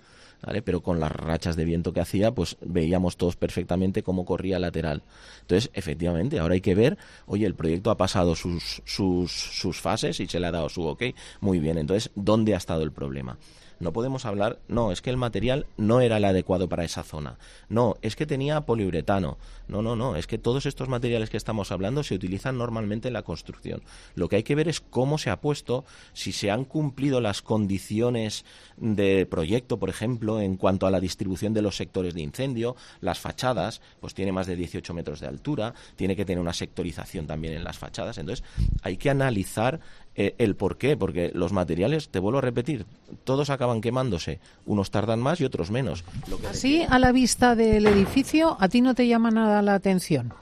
Pero 0.65 0.83
con 0.83 1.01
las 1.01 1.13
rachas 1.13 1.57
de 1.57 1.65
viento 1.65 1.93
que 1.93 2.01
hacía, 2.01 2.33
pues 2.33 2.57
veíamos 2.61 3.17
todos 3.17 3.37
perfectamente 3.37 4.03
cómo 4.03 4.25
corría 4.25 4.59
lateral. 4.59 5.03
Entonces, 5.43 5.71
efectivamente, 5.75 6.39
ahora 6.39 6.55
hay 6.55 6.61
que 6.61 6.75
ver, 6.75 6.99
oye, 7.27 7.47
el 7.47 7.55
proyecto 7.55 7.91
ha 7.91 7.97
pasado 7.97 8.35
sus, 8.35 8.83
sus, 8.85 9.31
sus 9.31 9.81
fases 9.81 10.19
y 10.21 10.27
se 10.27 10.41
le 10.41 10.47
ha 10.49 10.53
dado 10.53 10.69
su 10.69 10.83
ok, 10.83 11.03
muy 11.41 11.59
bien, 11.59 11.79
entonces, 11.79 12.11
¿dónde 12.15 12.55
ha 12.55 12.59
estado 12.59 12.83
el 12.83 12.93
problema? 12.93 13.39
No 13.83 13.93
podemos 13.93 14.27
hablar, 14.27 14.61
no, 14.69 14.93
es 14.93 15.03
que 15.03 15.11
el 15.11 15.17
material 15.17 15.67
no 15.77 16.01
era 16.01 16.19
el 16.19 16.25
adecuado 16.25 16.69
para 16.69 16.85
esa 16.85 17.03
zona. 17.03 17.37
No, 17.69 17.97
es 18.01 18.15
que 18.15 18.27
tenía 18.27 18.61
poliuretano. 18.61 19.39
No, 19.67 19.83
no, 19.83 19.97
no, 19.97 20.15
es 20.15 20.29
que 20.29 20.39
todos 20.39 20.67
estos 20.67 20.89
materiales 20.89 21.31
que 21.31 21.37
estamos 21.37 21.73
hablando 21.73 22.05
se 22.05 22.15
utilizan 22.15 22.57
normalmente 22.57 23.09
en 23.09 23.15
la 23.15 23.25
construcción. 23.25 23.83
Lo 24.15 24.29
que 24.29 24.37
hay 24.37 24.43
que 24.45 24.55
ver 24.55 24.69
es 24.69 24.81
cómo 24.81 25.19
se 25.19 25.31
ha 25.31 25.41
puesto, 25.41 25.85
si 26.13 26.31
se 26.31 26.53
han 26.53 26.65
cumplido 26.65 27.21
las 27.21 27.43
condiciones 27.43 28.45
de 28.77 29.27
proyecto, 29.27 29.81
por 29.81 29.91
ejemplo, 29.91 30.41
en 30.41 30.57
cuanto 30.57 30.87
a 30.87 30.91
la 30.93 31.01
distribución 31.01 31.53
de 31.53 31.63
los 31.63 31.77
sectores 31.77 32.15
de 32.15 32.21
incendio, 32.21 32.77
las 33.01 33.19
fachadas, 33.19 33.81
pues 34.01 34.15
tiene 34.15 34.31
más 34.31 34.47
de 34.47 34.55
18 34.55 34.95
metros 34.95 35.19
de 35.19 35.27
altura, 35.27 35.75
tiene 35.97 36.15
que 36.15 36.25
tener 36.25 36.41
una 36.41 36.53
sectorización 36.53 37.27
también 37.27 37.55
en 37.55 37.65
las 37.65 37.79
fachadas. 37.79 38.17
Entonces, 38.19 38.45
hay 38.83 38.97
que 38.97 39.11
analizar 39.11 39.81
eh, 40.15 40.35
el 40.39 40.57
por 40.57 40.77
qué, 40.77 40.97
porque 40.97 41.31
los 41.35 41.53
materiales, 41.53 42.09
te 42.09 42.19
vuelvo 42.19 42.39
a 42.39 42.43
repetir, 42.43 42.87
todos 43.25 43.51
acaban 43.51 43.81
quemándose, 43.81 44.41
unos 44.67 44.91
tardan 44.91 45.21
más 45.21 45.41
y 45.41 45.45
otros 45.45 45.71
menos. 45.71 46.05
Así, 46.49 46.83
a 46.89 46.99
la 46.99 47.13
vista 47.13 47.55
del 47.55 47.87
edificio, 47.87 48.57
¿a 48.61 48.69
ti 48.69 48.81
no 48.81 48.95
te 48.95 49.07
llama 49.07 49.31
nada 49.31 49.63
la 49.63 49.75
atención? 49.75 50.33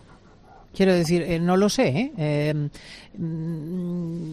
Quiero 0.74 0.94
decir, 0.94 1.22
eh, 1.22 1.38
no 1.40 1.56
lo 1.56 1.68
sé. 1.68 2.12
¿eh? 2.16 2.68
mm, 3.16 4.32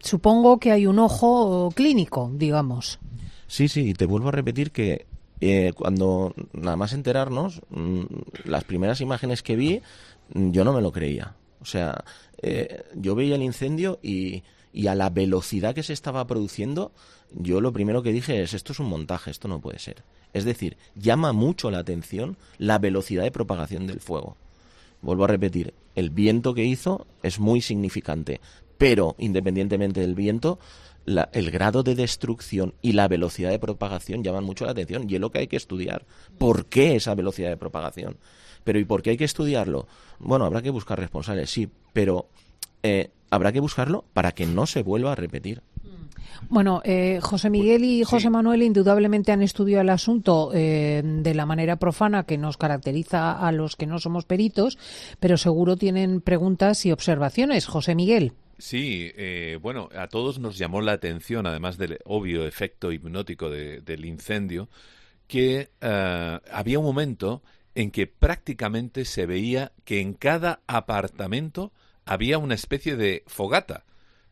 supongo 0.00 0.58
que 0.58 0.72
hay 0.72 0.86
un 0.86 0.98
ojo 0.98 1.70
clínico, 1.74 2.30
digamos. 2.34 2.98
Sí, 3.46 3.68
sí, 3.68 3.94
te 3.94 4.06
vuelvo 4.06 4.28
a 4.28 4.32
repetir 4.32 4.70
que 4.70 5.06
eh, 5.40 5.72
cuando 5.74 6.34
nada 6.52 6.76
más 6.76 6.92
enterarnos, 6.92 7.60
mm, 7.70 8.02
las 8.44 8.64
primeras 8.64 9.00
imágenes 9.00 9.42
que 9.42 9.56
vi, 9.56 9.82
yo 10.34 10.64
no 10.64 10.72
me 10.72 10.82
lo 10.82 10.92
creía. 10.92 11.34
O 11.60 11.64
sea, 11.64 12.04
eh, 12.42 12.84
yo 12.94 13.14
veía 13.14 13.34
el 13.34 13.42
incendio 13.42 13.98
y, 14.02 14.42
y 14.72 14.86
a 14.86 14.94
la 14.94 15.10
velocidad 15.10 15.74
que 15.74 15.82
se 15.82 15.92
estaba 15.92 16.26
produciendo, 16.26 16.92
yo 17.32 17.60
lo 17.60 17.72
primero 17.72 18.02
que 18.02 18.12
dije 18.12 18.42
es, 18.42 18.54
esto 18.54 18.72
es 18.72 18.80
un 18.80 18.88
montaje, 18.88 19.30
esto 19.30 19.48
no 19.48 19.60
puede 19.60 19.78
ser. 19.78 20.04
Es 20.32 20.44
decir, 20.44 20.76
llama 20.94 21.32
mucho 21.32 21.70
la 21.70 21.78
atención 21.78 22.36
la 22.58 22.78
velocidad 22.78 23.24
de 23.24 23.30
propagación 23.30 23.86
del 23.86 24.00
fuego. 24.00 24.36
Vuelvo 25.00 25.24
a 25.24 25.28
repetir, 25.28 25.74
el 25.94 26.10
viento 26.10 26.54
que 26.54 26.64
hizo 26.64 27.06
es 27.22 27.38
muy 27.38 27.60
significante, 27.60 28.40
pero 28.78 29.16
independientemente 29.18 30.00
del 30.00 30.14
viento, 30.14 30.58
el 31.32 31.50
grado 31.50 31.82
de 31.82 31.94
destrucción 31.94 32.74
y 32.82 32.92
la 32.92 33.08
velocidad 33.08 33.50
de 33.50 33.58
propagación 33.58 34.22
llaman 34.22 34.44
mucho 34.44 34.64
la 34.64 34.72
atención 34.72 35.08
y 35.08 35.14
es 35.14 35.20
lo 35.20 35.30
que 35.30 35.40
hay 35.40 35.46
que 35.46 35.56
estudiar. 35.56 36.04
¿Por 36.38 36.66
qué 36.66 36.96
esa 36.96 37.14
velocidad 37.14 37.50
de 37.50 37.56
propagación? 37.56 38.16
Pero 38.64 38.78
¿y 38.78 38.84
por 38.84 39.02
qué 39.02 39.10
hay 39.10 39.16
que 39.16 39.24
estudiarlo? 39.24 39.86
Bueno, 40.18 40.44
habrá 40.44 40.62
que 40.62 40.70
buscar 40.70 40.98
responsables, 40.98 41.50
sí, 41.50 41.68
pero 41.92 42.28
eh, 42.82 43.10
habrá 43.30 43.52
que 43.52 43.60
buscarlo 43.60 44.04
para 44.12 44.32
que 44.32 44.46
no 44.46 44.66
se 44.66 44.82
vuelva 44.82 45.12
a 45.12 45.14
repetir. 45.14 45.62
Bueno, 46.50 46.82
eh, 46.84 47.18
José 47.20 47.50
Miguel 47.50 47.84
y 47.84 48.04
José 48.04 48.30
Manuel 48.30 48.62
indudablemente 48.62 49.32
han 49.32 49.42
estudiado 49.42 49.82
el 49.82 49.90
asunto 49.90 50.50
eh, 50.54 51.02
de 51.04 51.34
la 51.34 51.46
manera 51.46 51.76
profana 51.76 52.24
que 52.24 52.38
nos 52.38 52.56
caracteriza 52.56 53.32
a 53.32 53.50
los 53.50 53.74
que 53.76 53.86
no 53.86 53.98
somos 53.98 54.24
peritos, 54.24 54.78
pero 55.18 55.36
seguro 55.36 55.76
tienen 55.76 56.20
preguntas 56.20 56.86
y 56.86 56.92
observaciones. 56.92 57.66
José 57.66 57.94
Miguel. 57.94 58.34
Sí, 58.58 59.12
eh, 59.14 59.58
bueno, 59.62 59.88
a 59.94 60.08
todos 60.08 60.40
nos 60.40 60.58
llamó 60.58 60.80
la 60.80 60.92
atención, 60.92 61.46
además 61.46 61.78
del 61.78 61.98
obvio 62.04 62.44
efecto 62.46 62.90
hipnótico 62.90 63.50
del 63.50 64.04
incendio, 64.04 64.68
que 65.28 65.70
había 65.80 66.78
un 66.80 66.84
momento 66.84 67.42
en 67.76 67.92
que 67.92 68.08
prácticamente 68.08 69.04
se 69.04 69.26
veía 69.26 69.70
que 69.84 70.00
en 70.00 70.14
cada 70.14 70.62
apartamento 70.66 71.72
había 72.04 72.38
una 72.38 72.54
especie 72.54 72.96
de 72.96 73.22
fogata. 73.28 73.84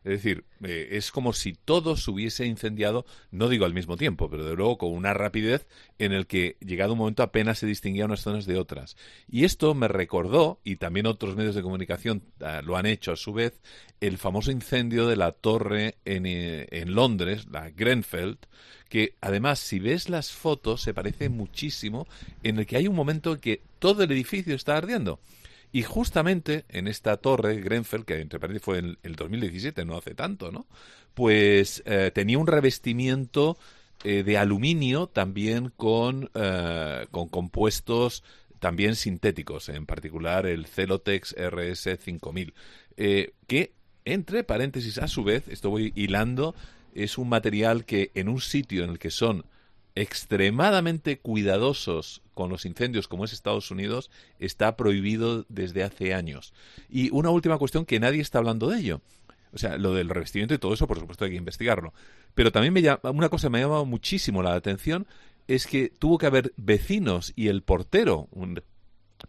Es 0.07 0.23
decir, 0.23 0.45
eh, 0.63 0.87
es 0.91 1.11
como 1.11 1.33
si 1.33 1.51
todo 1.51 1.97
se 1.97 2.09
hubiese 2.09 2.45
incendiado, 2.45 3.05
no 3.29 3.49
digo 3.49 3.65
al 3.65 3.73
mismo 3.73 3.97
tiempo, 3.97 4.29
pero 4.29 4.45
de 4.45 4.55
luego 4.55 4.77
con 4.77 4.93
una 4.93 5.13
rapidez 5.13 5.67
en 5.99 6.13
el 6.13 6.27
que, 6.27 6.55
llegado 6.61 6.93
un 6.93 6.99
momento, 6.99 7.23
apenas 7.23 7.59
se 7.59 7.67
distinguían 7.67 8.05
unas 8.05 8.21
zonas 8.21 8.45
de 8.45 8.57
otras. 8.57 8.95
Y 9.29 9.43
esto 9.43 9.73
me 9.73 9.89
recordó, 9.89 10.61
y 10.63 10.77
también 10.77 11.07
otros 11.07 11.35
medios 11.35 11.55
de 11.55 11.61
comunicación 11.61 12.23
ah, 12.39 12.61
lo 12.63 12.77
han 12.77 12.85
hecho 12.85 13.11
a 13.11 13.17
su 13.17 13.33
vez, 13.33 13.59
el 13.99 14.17
famoso 14.17 14.49
incendio 14.49 15.07
de 15.07 15.17
la 15.17 15.33
torre 15.33 15.95
en, 16.05 16.25
eh, 16.25 16.67
en 16.71 16.95
Londres, 16.95 17.45
la 17.51 17.69
Grenfell, 17.69 18.37
que 18.87 19.15
además, 19.19 19.59
si 19.59 19.79
ves 19.79 20.07
las 20.07 20.31
fotos, 20.31 20.83
se 20.83 20.93
parece 20.93 21.27
muchísimo, 21.27 22.07
en 22.43 22.59
el 22.59 22.65
que 22.65 22.77
hay 22.77 22.87
un 22.87 22.95
momento 22.95 23.33
en 23.33 23.39
que 23.41 23.61
todo 23.79 24.03
el 24.03 24.11
edificio 24.13 24.55
está 24.55 24.77
ardiendo. 24.77 25.19
Y 25.77 25.83
justamente 25.83 26.65
en 26.69 26.87
esta 26.87 27.17
torre, 27.17 27.61
Grenfell, 27.61 28.03
que 28.03 28.19
entre 28.19 28.39
paréntesis 28.39 28.65
fue 28.65 28.79
en 28.79 28.97
el 29.03 29.15
2017, 29.15 29.85
no 29.85 29.95
hace 29.95 30.15
tanto, 30.15 30.51
¿no? 30.51 30.65
Pues 31.13 31.83
eh, 31.85 32.09
tenía 32.11 32.39
un 32.39 32.47
revestimiento 32.47 33.59
eh, 34.03 34.23
de 34.23 34.39
aluminio 34.39 35.05
también 35.05 35.71
con, 35.77 36.31
eh, 36.33 37.05
con 37.11 37.27
compuestos 37.27 38.23
también 38.57 38.95
sintéticos, 38.95 39.69
en 39.69 39.85
particular 39.85 40.47
el 40.47 40.65
Celotex 40.65 41.35
RS5000, 41.35 42.53
que, 43.45 43.73
entre 44.03 44.43
paréntesis, 44.43 44.97
a 44.97 45.07
su 45.07 45.23
vez, 45.23 45.47
esto 45.47 45.69
voy 45.69 45.93
hilando, 45.93 46.55
es 46.95 47.19
un 47.19 47.29
material 47.29 47.85
que 47.85 48.09
en 48.15 48.29
un 48.29 48.41
sitio 48.41 48.83
en 48.83 48.89
el 48.89 48.97
que 48.97 49.11
son 49.11 49.45
extremadamente 50.01 51.19
cuidadosos 51.19 52.21
con 52.33 52.49
los 52.49 52.65
incendios 52.65 53.07
como 53.07 53.25
es 53.25 53.33
Estados 53.33 53.71
Unidos 53.71 54.11
está 54.39 54.77
prohibido 54.77 55.45
desde 55.49 55.83
hace 55.83 56.13
años. 56.13 56.53
Y 56.89 57.09
una 57.11 57.31
última 57.31 57.57
cuestión 57.57 57.85
que 57.85 57.99
nadie 57.99 58.21
está 58.21 58.37
hablando 58.37 58.69
de 58.69 58.79
ello. 58.79 59.01
O 59.53 59.57
sea, 59.57 59.77
lo 59.77 59.93
del 59.93 60.09
revestimiento 60.09 60.53
y 60.53 60.59
todo 60.59 60.73
eso, 60.73 60.87
por 60.87 60.99
supuesto, 60.99 61.25
hay 61.25 61.31
que 61.31 61.37
investigarlo. 61.37 61.93
Pero 62.35 62.51
también 62.51 62.73
me 62.73 62.81
llama, 62.81 63.09
una 63.11 63.29
cosa 63.29 63.47
que 63.47 63.51
me 63.53 63.57
ha 63.57 63.61
llamado 63.61 63.85
muchísimo 63.85 64.43
la 64.43 64.53
atención 64.53 65.07
es 65.47 65.65
que 65.65 65.89
tuvo 65.89 66.17
que 66.17 66.27
haber 66.27 66.53
vecinos 66.57 67.33
y 67.35 67.47
el 67.47 67.63
portero, 67.63 68.27
un 68.31 68.61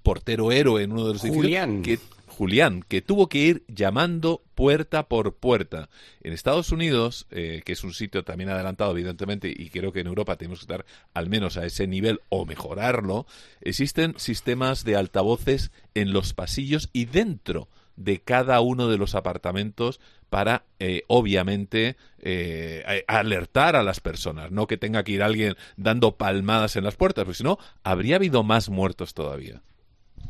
portero 0.02 0.52
héroe 0.52 0.82
en 0.82 0.92
uno 0.92 1.06
de 1.06 1.12
los 1.14 1.24
edificios, 1.24 1.68
que 1.82 1.98
Julián, 2.38 2.84
que 2.86 3.02
tuvo 3.02 3.28
que 3.28 3.38
ir 3.38 3.64
llamando 3.66 4.44
puerta 4.54 5.08
por 5.08 5.34
puerta. 5.34 5.88
En 6.22 6.32
Estados 6.32 6.70
Unidos, 6.70 7.26
eh, 7.32 7.62
que 7.64 7.72
es 7.72 7.82
un 7.82 7.92
sitio 7.92 8.22
también 8.22 8.48
adelantado, 8.48 8.92
evidentemente, 8.92 9.48
y 9.48 9.70
creo 9.70 9.92
que 9.92 10.02
en 10.02 10.06
Europa 10.06 10.36
tenemos 10.36 10.60
que 10.60 10.72
estar 10.72 10.86
al 11.14 11.28
menos 11.28 11.56
a 11.56 11.66
ese 11.66 11.88
nivel 11.88 12.20
o 12.28 12.46
mejorarlo, 12.46 13.26
existen 13.60 14.14
sistemas 14.18 14.84
de 14.84 14.94
altavoces 14.94 15.72
en 15.96 16.12
los 16.12 16.32
pasillos 16.32 16.90
y 16.92 17.06
dentro 17.06 17.66
de 17.96 18.20
cada 18.20 18.60
uno 18.60 18.86
de 18.86 18.98
los 18.98 19.16
apartamentos 19.16 19.98
para, 20.30 20.62
eh, 20.78 21.02
obviamente, 21.08 21.96
eh, 22.20 23.02
alertar 23.08 23.74
a 23.74 23.82
las 23.82 23.98
personas, 23.98 24.52
no 24.52 24.68
que 24.68 24.76
tenga 24.76 25.02
que 25.02 25.10
ir 25.10 25.24
alguien 25.24 25.56
dando 25.76 26.16
palmadas 26.16 26.76
en 26.76 26.84
las 26.84 26.94
puertas, 26.94 27.24
porque 27.24 27.38
si 27.38 27.42
no, 27.42 27.58
habría 27.82 28.14
habido 28.14 28.44
más 28.44 28.68
muertos 28.68 29.12
todavía. 29.12 29.60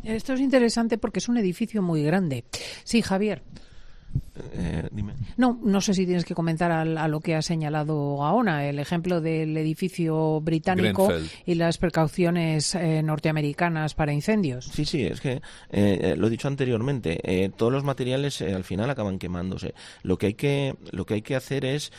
Esto 0.05 0.33
es 0.33 0.41
interesante 0.41 0.99
porque 0.99 1.19
es 1.19 1.29
un 1.29 1.37
edificio 1.39 1.83
muy 1.83 2.03
grande. 2.03 2.45
Sí, 2.85 3.03
Javier. 3.03 3.43
Eh, 4.55 4.89
dime. 4.93 5.15
No, 5.37 5.59
no 5.63 5.81
sé 5.81 5.93
si 5.95 6.07
tienes 6.07 6.25
que 6.25 6.35
comentar 6.35 6.71
a, 6.71 7.09
lo 7.09 7.21
que 7.21 7.35
ha 7.35 7.43
señalado 7.43 8.19
Gaona, 8.19 8.67
el 8.69 8.79
ejemplo 8.79 9.21
del 9.21 9.57
edificio 9.57 10.41
británico 10.41 11.09
y 11.45 11.55
las 11.55 11.79
precauciones 11.79 12.75
eh, 12.75 13.03
norteamericanas 13.03 13.95
para 13.95 14.13
incendios. 14.13 14.67
Sí, 14.67 14.85
sí, 14.85 15.05
es 15.05 15.21
que 15.21 15.43
eh, 15.71 16.15
lo 16.17 16.29
he 16.29 16.31
dicho 16.31 16.49
anteriormente, 16.49 17.53
todos 17.57 17.73
los 17.73 17.85
materiales 17.85 18.41
al 18.43 18.65
final 18.65 18.89
acaban 18.91 19.19
quemándose. 19.19 19.75
Lo 20.03 20.17
que 20.19 20.27
hay 20.27 20.35
que, 20.35 20.77
lo 20.93 21.05
que 21.05 21.15
hay 21.15 21.23
que 21.23 21.37
hacer 21.37 21.65
es 21.65 21.93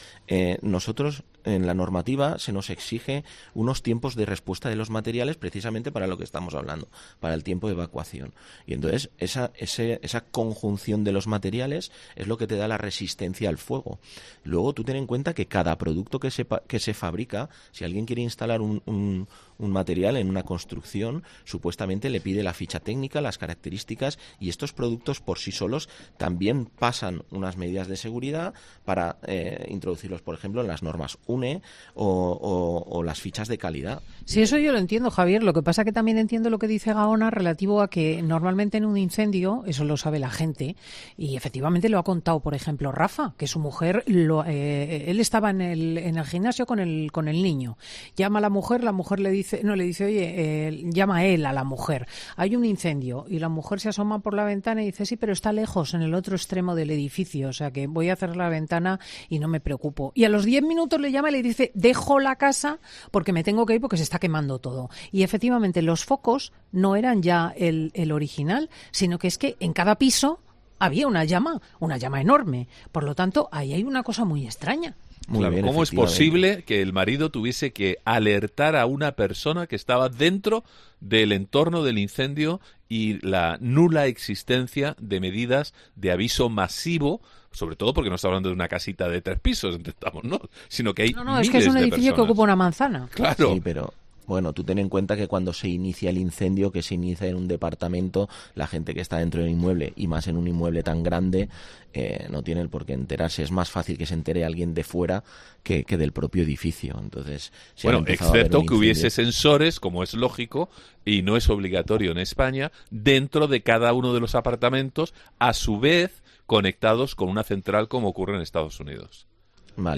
nosotros 0.61 1.23
en 1.43 1.67
la 1.67 1.73
normativa 1.73 2.39
se 2.39 2.51
nos 2.51 2.69
exige 2.69 3.23
unos 3.53 3.83
tiempos 3.83 4.15
de 4.15 4.25
respuesta 4.25 4.69
de 4.69 4.75
los 4.75 4.89
materiales 4.89 5.37
precisamente 5.37 5.91
para 5.91 6.07
lo 6.07 6.17
que 6.17 6.23
estamos 6.23 6.53
hablando, 6.55 6.87
para 7.19 7.33
el 7.33 7.43
tiempo 7.43 7.67
de 7.67 7.73
evacuación. 7.73 8.33
Y 8.65 8.73
entonces 8.73 9.09
esa, 9.17 9.51
esa 9.55 10.21
conjunción 10.21 11.03
de 11.03 11.11
los 11.11 11.27
materiales 11.27 11.91
es 12.15 12.27
lo 12.27 12.37
que 12.37 12.47
te 12.47 12.55
da 12.55 12.67
la 12.67 12.77
resistencia 12.77 13.49
al 13.49 13.57
fuego. 13.57 13.99
Luego 14.43 14.73
tú 14.73 14.83
ten 14.83 14.95
en 14.95 15.07
cuenta 15.07 15.33
que 15.33 15.47
cada 15.47 15.77
producto 15.77 16.19
que 16.19 16.31
se, 16.31 16.45
que 16.67 16.79
se 16.79 16.93
fabrica, 16.93 17.49
si 17.71 17.83
alguien 17.83 18.05
quiere 18.05 18.21
instalar 18.21 18.61
un, 18.61 18.81
un, 18.85 19.27
un 19.57 19.71
material 19.71 20.17
en 20.17 20.29
una 20.29 20.43
construcción, 20.43 21.23
supuestamente 21.43 22.09
le 22.09 22.21
pide 22.21 22.43
la 22.43 22.53
ficha 22.53 22.79
técnica, 22.79 23.21
las 23.21 23.37
características 23.37 24.17
y 24.39 24.49
estos 24.49 24.73
productos 24.73 25.19
por 25.19 25.37
sí 25.37 25.51
solos 25.51 25.89
también 26.17 26.65
pasan 26.65 27.23
unas 27.29 27.57
medidas 27.57 27.87
de 27.87 27.97
seguridad 27.97 28.53
para 28.85 29.17
eh, 29.27 29.67
introducirlos, 29.69 30.21
por 30.21 30.35
ejemplo, 30.35 30.61
en 30.61 30.67
las 30.67 30.83
normas 30.83 31.17
UNE 31.29 31.61
o, 31.95 33.01
las 33.03 33.21
fichas 33.21 33.47
de 33.47 33.57
calidad. 33.57 34.01
Sí, 34.25 34.41
eso 34.41 34.57
yo 34.57 34.71
lo 34.71 34.77
entiendo, 34.77 35.09
Javier. 35.09 35.41
Lo 35.41 35.53
que 35.53 35.63
pasa 35.63 35.85
que 35.85 35.91
también 35.91 36.17
entiendo 36.17 36.49
lo 36.49 36.59
que 36.59 36.67
dice 36.67 36.93
Gaona 36.93 37.31
relativo 37.31 37.81
a 37.81 37.89
que 37.89 38.21
normalmente 38.21 38.77
en 38.77 38.85
un 38.85 38.97
incendio, 38.97 39.63
eso 39.65 39.85
lo 39.85 39.97
sabe 39.97 40.19
la 40.19 40.29
gente, 40.29 40.75
y 41.17 41.35
efectivamente 41.35 41.89
lo 41.89 41.97
ha 41.97 42.03
contado, 42.03 42.39
por 42.39 42.53
ejemplo, 42.53 42.91
Rafa, 42.91 43.33
que 43.37 43.47
su 43.47 43.59
mujer, 43.59 44.03
lo, 44.05 44.43
eh, 44.45 45.05
él 45.07 45.19
estaba 45.19 45.49
en 45.49 45.61
el, 45.61 45.97
en 45.97 46.17
el 46.17 46.25
gimnasio 46.25 46.65
con 46.65 46.79
el, 46.79 47.11
con 47.11 47.27
el 47.27 47.41
niño. 47.41 47.77
Llama 48.15 48.39
a 48.39 48.41
la 48.41 48.49
mujer, 48.49 48.83
la 48.83 48.91
mujer 48.91 49.19
le 49.19 49.31
dice, 49.31 49.61
no, 49.63 49.75
le 49.75 49.83
dice, 49.83 50.05
oye, 50.05 50.67
eh, 50.67 50.83
llama 50.91 51.17
a 51.17 51.25
él 51.25 51.45
a 51.45 51.53
la 51.53 51.63
mujer. 51.63 52.07
Hay 52.35 52.55
un 52.55 52.65
incendio 52.65 53.25
y 53.27 53.39
la 53.39 53.49
mujer 53.49 53.79
se 53.79 53.89
asoma 53.89 54.19
por 54.19 54.33
la 54.33 54.43
ventana 54.43 54.83
y 54.83 54.87
dice, 54.87 55.05
sí, 55.05 55.15
pero 55.15 55.33
está 55.33 55.53
lejos, 55.53 55.93
en 55.93 56.01
el 56.01 56.13
otro 56.13 56.35
extremo 56.35 56.75
del 56.75 56.91
edificio, 56.91 57.49
o 57.49 57.53
sea 57.53 57.71
que 57.71 57.87
voy 57.87 58.09
a 58.09 58.15
cerrar 58.15 58.37
la 58.37 58.49
ventana 58.49 58.99
y 59.29 59.39
no 59.39 59.47
me 59.47 59.59
preocupo. 59.59 60.11
Y 60.15 60.25
a 60.25 60.29
los 60.29 60.45
10 60.45 60.63
minutos 60.63 60.99
le 60.99 61.11
llama 61.11 61.18
y 61.27 61.31
le 61.33 61.43
dice, 61.43 61.71
dejo 61.73 62.19
la 62.19 62.37
casa 62.37 62.79
porque 63.11 63.33
me 63.33 63.43
tengo 63.43 63.65
que 63.65 63.75
ir 63.75 63.81
porque 63.81 63.97
se 63.97 64.03
está 64.03 64.19
quemando 64.19 64.59
todo. 64.59 64.89
Y 65.11 65.23
efectivamente 65.23 65.81
los 65.81 66.05
focos 66.05 66.53
no 66.71 66.95
eran 66.95 67.21
ya 67.21 67.53
el, 67.57 67.91
el 67.93 68.13
original, 68.13 68.69
sino 68.91 69.19
que 69.19 69.27
es 69.27 69.37
que 69.37 69.57
en 69.59 69.73
cada 69.73 69.95
piso 69.95 70.39
había 70.79 71.07
una 71.07 71.25
llama, 71.25 71.61
una 71.79 71.97
llama 71.97 72.21
enorme. 72.21 72.67
Por 72.91 73.03
lo 73.03 73.13
tanto, 73.15 73.49
ahí 73.51 73.73
hay 73.73 73.83
una 73.83 74.03
cosa 74.03 74.23
muy 74.23 74.45
extraña. 74.45 74.95
¿Cómo 75.31 75.83
es 75.83 75.91
posible 75.91 76.63
que 76.63 76.81
el 76.81 76.91
marido 76.91 77.29
tuviese 77.29 77.71
que 77.71 77.97
alertar 78.03 78.75
a 78.75 78.87
una 78.87 79.11
persona 79.11 79.67
que 79.67 79.75
estaba 79.75 80.09
dentro 80.09 80.63
del 81.01 81.33
entorno 81.33 81.83
del 81.83 81.99
incendio 81.99 82.61
y 82.89 83.25
la 83.25 83.57
nula 83.61 84.07
existencia 84.07 84.95
de 84.99 85.19
medidas 85.19 85.73
de 85.95 86.11
aviso 86.11 86.49
masivo 86.49 87.21
sobre 87.51 87.75
todo 87.75 87.93
porque 87.93 88.09
no 88.09 88.15
está 88.15 88.27
hablando 88.27 88.49
de 88.49 88.53
una 88.53 88.67
casita 88.67 89.07
de 89.07 89.21
tres 89.21 89.39
pisos, 89.39 89.79
¿no? 90.23 90.41
Sino 90.67 90.93
que 90.93 91.03
hay 91.03 91.13
No, 91.13 91.23
no, 91.23 91.39
es 91.39 91.49
que 91.49 91.57
es 91.57 91.67
un 91.67 91.77
edificio 91.77 92.13
que 92.13 92.21
ocupa 92.21 92.43
una 92.43 92.55
manzana. 92.55 93.07
Claro. 93.11 93.53
Sí, 93.53 93.61
pero 93.63 93.93
Bueno, 94.29 94.53
tú 94.53 94.63
ten 94.63 94.77
en 94.77 94.89
cuenta 94.89 95.17
que 95.17 95.27
cuando 95.27 95.53
se 95.53 95.69
inicia 95.69 96.11
el 96.11 96.19
incendio, 96.19 96.71
que 96.71 96.83
se 96.83 96.93
inicia 96.93 97.25
en 97.25 97.35
un 97.35 97.47
departamento, 97.47 98.29
la 98.53 98.67
gente 98.67 98.93
que 98.93 99.01
está 99.01 99.17
dentro 99.17 99.41
del 99.41 99.49
inmueble, 99.49 99.91
y 99.95 100.05
más 100.05 100.27
en 100.27 100.37
un 100.37 100.47
inmueble 100.47 100.83
tan 100.83 101.01
grande, 101.01 101.49
eh, 101.93 102.27
no 102.29 102.43
tiene 102.43 102.61
el 102.61 102.69
por 102.69 102.85
qué 102.85 102.93
enterarse. 102.93 103.41
Es 103.41 103.49
más 103.49 103.71
fácil 103.71 103.97
que 103.97 104.05
se 104.05 104.13
entere 104.13 104.45
alguien 104.45 104.75
de 104.75 104.83
fuera 104.83 105.23
que, 105.63 105.83
del 105.83 106.11
propio 106.11 106.43
edificio. 106.43 106.95
Entonces, 107.01 107.51
bueno, 107.81 108.03
excepto 108.05 108.63
que 108.67 108.75
hubiese 108.75 109.09
sensores, 109.09 109.79
como 109.79 110.03
es 110.03 110.13
lógico, 110.13 110.69
y 111.03 111.23
no 111.23 111.35
es 111.35 111.49
obligatorio 111.49 112.11
en 112.11 112.19
España, 112.19 112.71
dentro 112.91 113.47
de 113.47 113.63
cada 113.63 113.93
uno 113.93 114.13
de 114.13 114.19
los 114.19 114.35
apartamentos, 114.35 115.15
a 115.39 115.55
su 115.55 115.79
vez 115.79 116.21
conectados 116.45 117.15
con 117.15 117.29
una 117.29 117.41
central 117.41 117.87
como 117.87 118.09
ocurre 118.09 118.35
en 118.35 118.41
Estados 118.41 118.79
Unidos. 118.79 119.28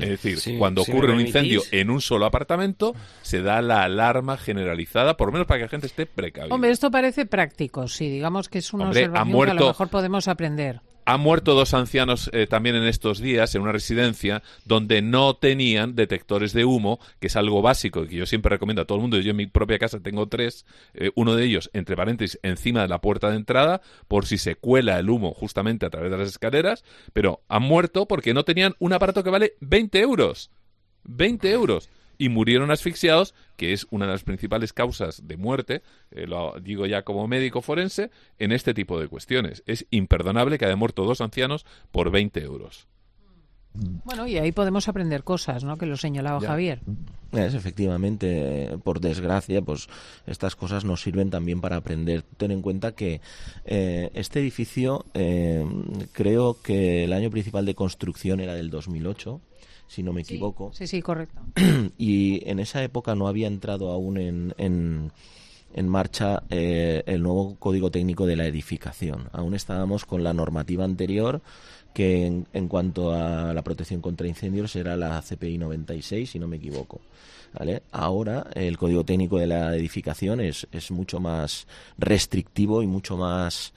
Es 0.02 0.22
decir, 0.22 0.58
cuando 0.58 0.82
ocurre 0.82 1.14
un 1.14 1.22
incendio 1.22 1.62
en 1.72 1.90
un 1.90 2.02
solo 2.02 2.26
apartamento, 2.26 2.96
se 3.22 3.42
da 3.42 3.62
la 3.62 3.84
alarma 3.84 4.38
generalizada, 4.38 5.18
por 5.18 5.28
lo 5.28 5.34
menos 5.34 5.48
para 5.48 5.60
que 5.60 5.66
la 5.66 5.70
gente 5.70 5.88
esté 5.88 6.06
precavida. 6.06 6.54
Hombre, 6.54 6.72
esto 6.72 6.92
parece 6.92 7.26
práctico, 7.26 7.88
sí, 7.88 8.10
digamos 8.10 8.50
que 8.50 8.60
es 8.60 8.74
una 8.74 8.90
observación 8.90 9.46
que 9.46 9.52
a 9.52 9.54
lo 9.54 9.68
mejor 9.68 9.90
podemos 9.90 10.28
aprender. 10.28 10.82
Han 11.06 11.22
muerto 11.22 11.54
dos 11.54 11.74
ancianos 11.74 12.30
eh, 12.34 12.48
también 12.48 12.76
en 12.76 12.84
estos 12.84 13.20
días 13.20 13.54
en 13.56 13.62
una 13.62 13.72
residencia 13.72 14.44
donde 14.66 15.02
no 15.02 15.36
tenían 15.36 15.96
detectores 15.96 16.54
de 16.54 16.66
humo, 16.66 17.00
que 17.20 17.28
es 17.28 17.36
algo 17.36 17.62
básico 17.62 18.06
que 18.06 18.16
yo 18.16 18.26
siempre 18.26 18.50
recomiendo 18.50 18.82
a 18.82 18.86
todo 18.86 18.98
el 18.98 19.02
mundo. 19.02 19.20
Yo 19.20 19.32
en 19.32 19.38
mi 19.38 19.48
propia 19.48 19.80
casa 19.80 20.00
tengo 20.00 20.28
tres, 20.28 20.66
eh, 20.94 21.12
uno 21.16 21.36
de 21.36 21.46
ellos, 21.46 21.70
entre 21.74 21.96
paréntesis, 21.96 22.40
encima 22.44 22.82
de 22.82 22.88
la 22.88 23.02
puerta 23.02 23.30
de 23.30 23.38
entrada, 23.38 23.82
por 24.08 24.26
si 24.26 24.38
se 24.38 24.56
cuela 24.56 25.00
el 25.00 25.10
humo 25.10 25.34
justamente 25.34 25.86
a 25.86 25.90
través 25.90 26.12
de 26.12 26.18
las 26.18 26.30
escaleras, 26.30 26.84
pero 27.14 27.42
han 27.48 27.64
muerto 27.64 28.08
porque 28.08 28.34
no 28.34 28.44
tenían 28.44 28.76
un 28.80 28.94
aparato 28.94 29.24
que 29.24 29.30
vale 29.30 29.54
20 29.62 30.00
euros. 30.00 30.52
20 31.04 31.52
euros 31.52 31.90
y 32.22 32.30
murieron 32.30 32.70
asfixiados, 32.70 33.34
que 33.58 33.74
es 33.74 33.88
una 33.90 34.06
de 34.06 34.12
las 34.12 34.24
principales 34.24 34.74
causas 34.74 35.28
de 35.28 35.38
muerte, 35.38 35.82
eh, 36.12 36.28
lo 36.28 36.54
digo 36.62 36.86
ya 36.86 37.02
como 37.02 37.28
médico 37.28 37.64
forense, 37.64 38.12
en 38.38 38.52
este 38.52 38.76
tipo 38.76 39.00
de 39.00 39.08
cuestiones. 39.08 39.64
Es 39.66 39.88
imperdonable 39.90 40.60
que 40.60 40.66
haya 40.66 40.76
muerto 40.76 41.04
dos 41.04 41.20
ancianos 41.20 41.66
por 41.92 42.12
20 42.12 42.40
euros. 42.44 42.88
Bueno, 43.74 44.28
y 44.28 44.38
ahí 44.38 44.52
podemos 44.52 44.88
aprender 44.88 45.24
cosas, 45.24 45.64
¿no? 45.64 45.78
Que 45.78 45.88
lo 45.88 45.98
señalaba 45.98 46.40
Javier. 46.42 46.82
Es, 47.32 47.56
efectivamente, 47.56 48.78
por 48.84 49.00
desgracia, 49.00 49.64
pues 49.64 49.88
estas 50.28 50.56
cosas 50.56 50.86
nos 50.86 51.02
sirven 51.02 51.32
también 51.32 51.60
para 51.60 51.78
aprender. 51.78 52.22
Ten 52.38 52.52
en 52.52 52.62
cuenta 52.62 52.92
que 52.92 53.20
eh, 53.66 54.12
este 54.14 54.42
edificio, 54.42 55.06
eh, 55.16 55.66
creo 56.12 56.62
que 56.62 57.06
el 57.06 57.14
año 57.14 57.32
principal 57.32 57.66
de 57.66 57.74
construcción 57.74 58.42
era 58.42 58.54
del 58.54 58.70
2008 58.70 59.42
si 59.92 60.04
no 60.04 60.14
me 60.14 60.22
equivoco. 60.22 60.72
Sí, 60.74 60.88
sí, 60.88 61.02
correcto. 61.02 61.42
Y 61.98 62.50
en 62.50 62.60
esa 62.60 62.82
época 62.82 63.14
no 63.14 63.28
había 63.28 63.48
entrado 63.48 63.92
aún 63.92 64.18
en, 64.18 64.54
en, 64.58 65.90
marcha 65.90 66.44
eh, 66.50 67.04
el 67.08 67.22
nuevo 67.22 67.58
código 67.60 67.92
técnico 67.92 68.26
de 68.26 68.38
la 68.38 68.48
edificación. 68.48 69.28
Aún 69.34 69.54
estábamos 69.54 70.06
con 70.06 70.24
la 70.24 70.34
normativa 70.34 70.86
anterior 70.86 71.42
que 71.94 72.26
en, 72.26 72.48
en, 72.54 72.70
cuanto 72.70 73.12
a 73.14 73.54
la 73.54 73.62
protección 73.64 74.00
contra 74.00 74.28
incendios 74.28 74.78
era 74.78 74.96
la 74.96 75.22
CPI 75.22 75.58
96, 75.58 76.30
si 76.30 76.40
no 76.40 76.48
me 76.48 76.56
equivoco. 76.56 77.02
¿Vale? 77.54 77.84
Ahora 77.92 78.48
el 78.54 78.78
código 78.78 79.04
técnico 79.04 79.40
de 79.40 79.48
la 79.48 79.76
edificación 79.76 80.40
es, 80.40 80.70
es 80.72 80.90
mucho 80.90 81.20
más 81.20 81.68
restrictivo 81.98 82.82
y 82.82 82.88
mucho 82.88 83.18
más 83.18 83.74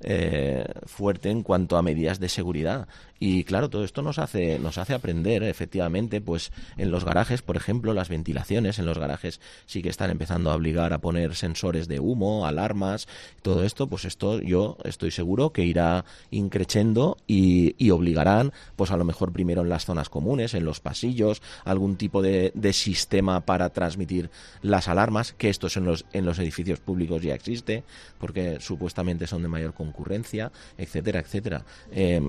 eh, 0.00 0.64
fuerte 0.84 1.30
en 1.30 1.42
cuanto 1.42 1.76
a 1.76 1.82
medidas 1.82 2.20
de 2.20 2.28
seguridad. 2.28 2.88
Y 3.18 3.44
claro, 3.44 3.70
todo 3.70 3.84
esto 3.84 4.02
nos 4.02 4.18
hace, 4.18 4.58
nos 4.58 4.76
hace 4.76 4.92
aprender, 4.92 5.42
efectivamente, 5.42 6.20
pues 6.20 6.52
en 6.76 6.90
los 6.90 7.04
garajes, 7.04 7.40
por 7.40 7.56
ejemplo, 7.56 7.94
las 7.94 8.10
ventilaciones, 8.10 8.78
en 8.78 8.84
los 8.84 8.98
garajes 8.98 9.40
sí 9.64 9.80
que 9.80 9.88
están 9.88 10.10
empezando 10.10 10.50
a 10.50 10.54
obligar 10.54 10.92
a 10.92 10.98
poner 10.98 11.34
sensores 11.34 11.88
de 11.88 11.98
humo, 11.98 12.46
alarmas, 12.46 13.08
todo 13.40 13.64
esto, 13.64 13.86
pues 13.86 14.04
esto 14.04 14.40
yo 14.42 14.76
estoy 14.84 15.10
seguro 15.10 15.50
que 15.50 15.64
irá 15.64 16.04
increciendo 16.30 17.16
y, 17.26 17.90
obligarán, 17.90 18.52
pues 18.74 18.90
a 18.90 18.98
lo 18.98 19.04
mejor 19.04 19.32
primero 19.32 19.62
en 19.62 19.70
las 19.70 19.86
zonas 19.86 20.10
comunes, 20.10 20.52
en 20.52 20.66
los 20.66 20.80
pasillos, 20.80 21.40
algún 21.64 21.96
tipo 21.96 22.20
de, 22.20 22.52
sistema 22.72 23.40
para 23.40 23.70
transmitir 23.70 24.28
las 24.60 24.88
alarmas, 24.88 25.32
que 25.32 25.48
esto 25.48 25.68
en 25.76 25.84
los, 25.84 26.04
en 26.12 26.26
los 26.26 26.38
edificios 26.38 26.80
públicos 26.80 27.22
ya 27.22 27.34
existe, 27.34 27.84
porque 28.18 28.58
supuestamente 28.60 29.26
son 29.26 29.42
de 29.42 29.48
mayor 29.48 29.72
concurrencia, 29.86 30.52
etcétera, 30.78 31.20
etcétera. 31.20 31.64
Eh, 31.92 32.20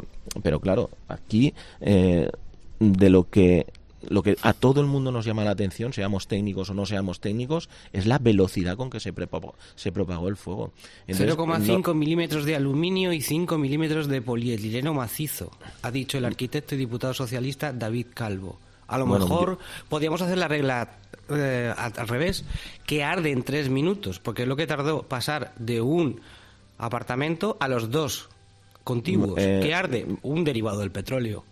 pero 0.43 0.59
claro, 0.59 0.89
aquí 1.07 1.53
eh, 1.81 2.29
de 2.79 3.09
lo 3.09 3.29
que 3.29 3.65
lo 4.09 4.23
que 4.23 4.37
a 4.41 4.53
todo 4.53 4.79
el 4.79 4.87
mundo 4.87 5.11
nos 5.11 5.25
llama 5.25 5.43
la 5.43 5.51
atención, 5.51 5.91
seamos 5.91 6.27
técnicos 6.27 6.69
o 6.69 6.73
no 6.73 6.85
seamos 6.85 7.19
técnicos, 7.19 7.67
es 7.93 8.05
la 8.05 8.19
velocidad 8.19 8.77
con 8.77 8.89
que 8.89 8.99
se 8.99 9.11
propagó, 9.11 9.55
se 9.75 9.91
propagó 9.91 10.27
el 10.29 10.37
fuego. 10.37 10.71
0,5 11.07 11.93
milímetros 11.93 12.45
de 12.45 12.55
aluminio 12.55 13.11
y 13.11 13.21
5 13.21 13.57
milímetros 13.57 14.07
de 14.07 14.21
polietileno 14.21 14.93
macizo, 14.93 15.51
ha 15.81 15.91
dicho 15.91 16.17
el 16.17 16.25
arquitecto 16.25 16.75
y 16.75 16.77
diputado 16.77 17.13
socialista 17.13 17.73
David 17.73 18.07
Calvo. 18.13 18.59
A 18.87 18.97
lo 18.97 19.05
mejor 19.05 19.57
podríamos 19.89 20.21
hacer 20.21 20.37
la 20.37 20.47
regla 20.47 20.89
eh, 21.29 21.73
al 21.75 22.07
revés, 22.07 22.45
que 22.85 23.03
arde 23.03 23.31
en 23.31 23.43
tres 23.43 23.69
minutos, 23.69 24.19
porque 24.19 24.43
es 24.43 24.47
lo 24.47 24.55
que 24.55 24.65
tardó 24.65 25.03
pasar 25.03 25.53
de 25.57 25.81
un 25.81 26.21
apartamento 26.77 27.57
a 27.59 27.67
los 27.67 27.89
dos 27.91 28.29
contiguos. 28.83 29.37
Eh, 29.37 29.59
¿Qué 29.61 29.73
arde? 29.73 30.05
Un 30.21 30.43
derivado 30.43 30.79
del 30.79 30.91
petróleo. 30.91 31.43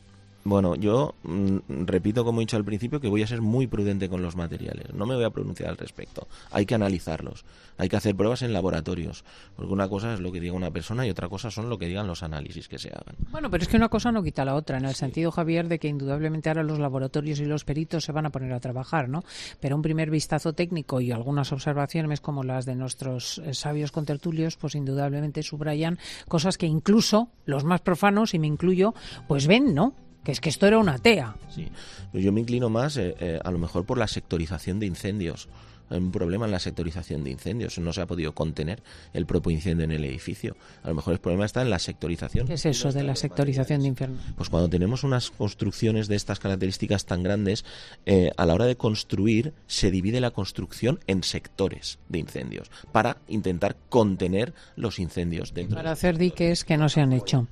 Bueno, 0.46 0.76
yo 0.76 1.16
mm, 1.24 1.86
repito, 1.88 2.24
como 2.24 2.40
he 2.40 2.44
dicho 2.44 2.56
al 2.56 2.64
principio, 2.64 3.02
que 3.02 3.08
voy 3.08 3.24
a 3.24 3.28
ser 3.28 3.42
muy 3.42 3.66
prudente 3.66 4.08
con 4.08 4.22
los 4.22 4.36
materiales. 4.36 4.94
No 4.94 5.08
me 5.08 5.16
voy 5.16 5.24
a 5.24 5.32
pronunciar 5.32 5.72
al 5.72 5.78
respecto. 5.78 6.28
Hay 6.52 6.68
que 6.68 6.76
analizarlos. 6.76 7.46
Hay 7.80 7.90
que 7.90 7.96
hacer 7.96 8.16
pruebas 8.16 8.44
en 8.44 8.54
laboratorios. 8.54 9.26
Porque 9.56 9.74
una 9.74 9.90
cosa 9.90 10.14
es 10.14 10.20
lo 10.20 10.32
que 10.32 10.40
diga 10.40 10.54
una 10.54 10.70
persona 10.70 11.08
y 11.08 11.10
otra 11.10 11.30
cosa 11.30 11.50
son 11.50 11.68
lo 11.68 11.80
que 11.80 11.88
digan 11.88 12.06
los 12.06 12.22
análisis 12.22 12.68
que 12.68 12.78
se 12.78 12.90
hagan. 12.90 13.16
Bueno, 13.32 13.50
pero 13.50 13.64
es 13.64 13.68
que 13.68 13.78
una 13.78 13.90
cosa 13.90 14.12
no 14.12 14.22
quita 14.22 14.46
la 14.46 14.54
otra, 14.54 14.78
en 14.78 14.86
el 14.86 14.94
sentido, 14.94 15.32
Javier, 15.32 15.68
de 15.68 15.80
que 15.80 15.88
indudablemente 15.88 16.50
ahora 16.50 16.62
los 16.62 16.78
laboratorios 16.78 17.40
y 17.40 17.46
los 17.46 17.66
peritos 17.66 18.04
se 18.04 18.12
van 18.12 18.28
a 18.28 18.30
poner 18.30 18.54
a 18.54 18.60
trabajar, 18.60 19.10
¿no? 19.10 19.24
Pero 19.60 19.76
un 19.76 19.82
primer 19.82 20.12
vistazo 20.12 20.54
técnico 20.54 21.02
y 21.02 21.12
algunas 21.12 21.52
observaciones 21.54 22.22
como 22.22 22.44
las 22.44 22.66
de 22.66 22.76
nuestros 22.76 23.40
eh, 23.40 23.56
sabios 23.56 23.92
contertulios, 23.92 24.58
pues 24.58 24.76
indudablemente 24.76 25.42
subrayan 25.42 25.98
cosas 26.28 26.60
que 26.60 26.68
incluso 26.68 27.30
los 27.46 27.64
más 27.64 27.82
profanos, 27.82 28.36
y 28.36 28.40
me 28.40 28.46
incluyo, 28.46 28.94
pues 29.28 29.48
ven, 29.48 29.74
¿no? 29.74 29.96
Que 30.26 30.32
es 30.32 30.42
que 30.42 30.50
esto 30.50 30.68
era 30.68 30.80
una 30.80 30.98
TEA. 30.98 31.36
Sí, 31.54 31.70
yo 32.12 32.34
me 32.34 32.42
inclino 32.42 32.70
más 32.70 32.98
eh, 32.98 33.16
eh, 33.20 33.40
a 33.42 33.52
lo 33.52 33.60
mejor 33.60 33.86
por 33.86 33.98
la 33.98 34.08
sectorización 34.08 34.80
de 34.80 34.88
incendios. 34.88 35.48
Hay 35.88 36.00
un 36.00 36.12
problema 36.12 36.46
en 36.46 36.52
la 36.52 36.58
sectorización 36.60 37.24
de 37.24 37.30
incendios. 37.30 37.78
No 37.78 37.94
se 37.94 38.02
ha 38.02 38.08
podido 38.08 38.34
contener 38.34 38.82
el 39.14 39.28
propio 39.28 39.52
incendio 39.52 39.84
en 39.84 39.92
el 39.92 40.04
edificio. 40.04 40.58
A 40.82 40.90
lo 40.90 40.96
mejor 40.96 41.14
el 41.14 41.20
problema 41.20 41.46
está 41.46 41.62
en 41.62 41.70
la 41.70 41.78
sectorización. 41.78 42.48
¿Qué 42.48 42.56
es 42.56 42.66
eso 42.66 42.92
de 42.92 43.04
la 43.04 43.16
sectorización 43.16 43.82
de 43.82 43.90
incendios? 43.90 44.24
Pues 44.36 44.50
cuando 44.50 44.68
tenemos 44.68 45.04
unas 45.04 45.30
construcciones 45.30 46.08
de 46.08 46.16
estas 46.16 46.40
características 46.40 47.06
tan 47.06 47.22
grandes, 47.22 47.66
eh, 48.08 48.32
a 48.36 48.48
la 48.48 48.56
hora 48.56 48.66
de 48.66 48.78
construir 48.78 49.54
se 49.68 49.92
divide 49.92 50.20
la 50.22 50.32
construcción 50.32 51.00
en 51.06 51.22
sectores 51.22 52.00
de 52.10 52.18
incendios 52.18 52.72
para 52.92 53.18
intentar 53.28 53.78
contener 53.90 54.56
los 54.76 54.98
incendios 54.98 55.54
dentro. 55.54 55.78
Para 55.78 55.92
hacer 55.92 56.18
diques 56.18 56.64
que 56.64 56.78
no 56.78 56.90
se 56.90 57.02
han 57.02 57.14
hecho. 57.14 57.48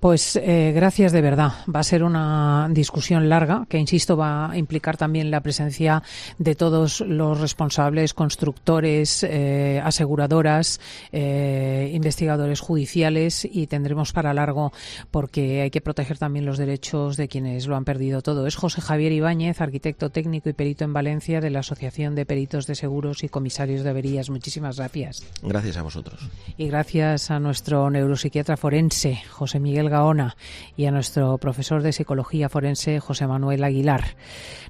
Pues 0.00 0.36
eh, 0.36 0.72
gracias 0.74 1.12
de 1.12 1.20
verdad. 1.20 1.52
Va 1.72 1.80
a 1.80 1.84
ser 1.84 2.02
una 2.04 2.68
discusión 2.70 3.28
larga 3.28 3.66
que, 3.68 3.76
insisto, 3.76 4.16
va 4.16 4.50
a 4.50 4.56
implicar 4.56 4.96
también 4.96 5.30
la 5.30 5.42
presencia 5.42 6.02
de 6.38 6.54
todos 6.54 7.02
los 7.02 7.38
responsables, 7.38 8.14
constructores, 8.14 9.22
eh, 9.24 9.78
aseguradoras, 9.84 10.80
eh, 11.12 11.90
investigadores 11.92 12.60
judiciales 12.60 13.46
y 13.50 13.66
tendremos 13.66 14.14
para 14.14 14.32
largo 14.32 14.72
porque 15.10 15.60
hay 15.60 15.70
que 15.70 15.82
proteger 15.82 16.16
también 16.16 16.46
los 16.46 16.56
derechos 16.56 17.18
de 17.18 17.28
quienes 17.28 17.66
lo 17.66 17.76
han 17.76 17.84
perdido 17.84 18.22
todo. 18.22 18.46
Es 18.46 18.56
José 18.56 18.80
Javier 18.80 19.12
Ibáñez, 19.12 19.60
arquitecto 19.60 20.08
técnico 20.08 20.48
y 20.48 20.54
perito 20.54 20.84
en 20.84 20.94
Valencia 20.94 21.42
de 21.42 21.50
la 21.50 21.58
Asociación 21.58 22.14
de 22.14 22.24
Peritos 22.24 22.66
de 22.66 22.74
Seguros 22.74 23.22
y 23.22 23.28
Comisarios 23.28 23.82
de 23.82 23.90
Averías. 23.90 24.30
Muchísimas 24.30 24.78
gracias. 24.78 25.26
Gracias 25.42 25.76
a 25.76 25.82
vosotros. 25.82 26.26
Y 26.56 26.68
gracias 26.68 27.30
a 27.30 27.38
nuestro 27.38 27.90
neuropsiquiatra 27.90 28.56
forense, 28.56 29.20
José 29.28 29.60
Miguel 29.60 29.89
Gaona 29.90 30.36
y 30.76 30.86
a 30.86 30.90
nuestro 30.90 31.36
profesor 31.36 31.82
de 31.82 31.92
psicología 31.92 32.48
forense 32.48 32.98
José 33.00 33.26
Manuel 33.26 33.62
Aguilar. 33.62 34.16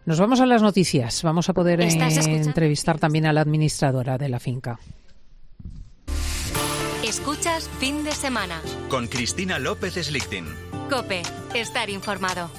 Nos 0.04 0.18
vamos 0.18 0.40
a 0.40 0.46
las 0.46 0.62
noticias. 0.62 1.22
Vamos 1.22 1.48
a 1.48 1.54
poder 1.54 1.80
entrevistar 1.80 2.98
también 2.98 3.26
a 3.26 3.32
la 3.32 3.42
administradora 3.42 4.18
de 4.18 4.28
la 4.28 4.40
finca. 4.40 4.80
Escuchas 7.04 7.68
fin 7.78 8.04
de 8.04 8.12
semana. 8.12 8.60
Con 8.88 9.06
Cristina 9.06 9.58
López 9.58 9.94
Slichting. 9.94 10.46
Cope, 10.88 11.22
estar 11.54 11.90
informado. 11.90 12.50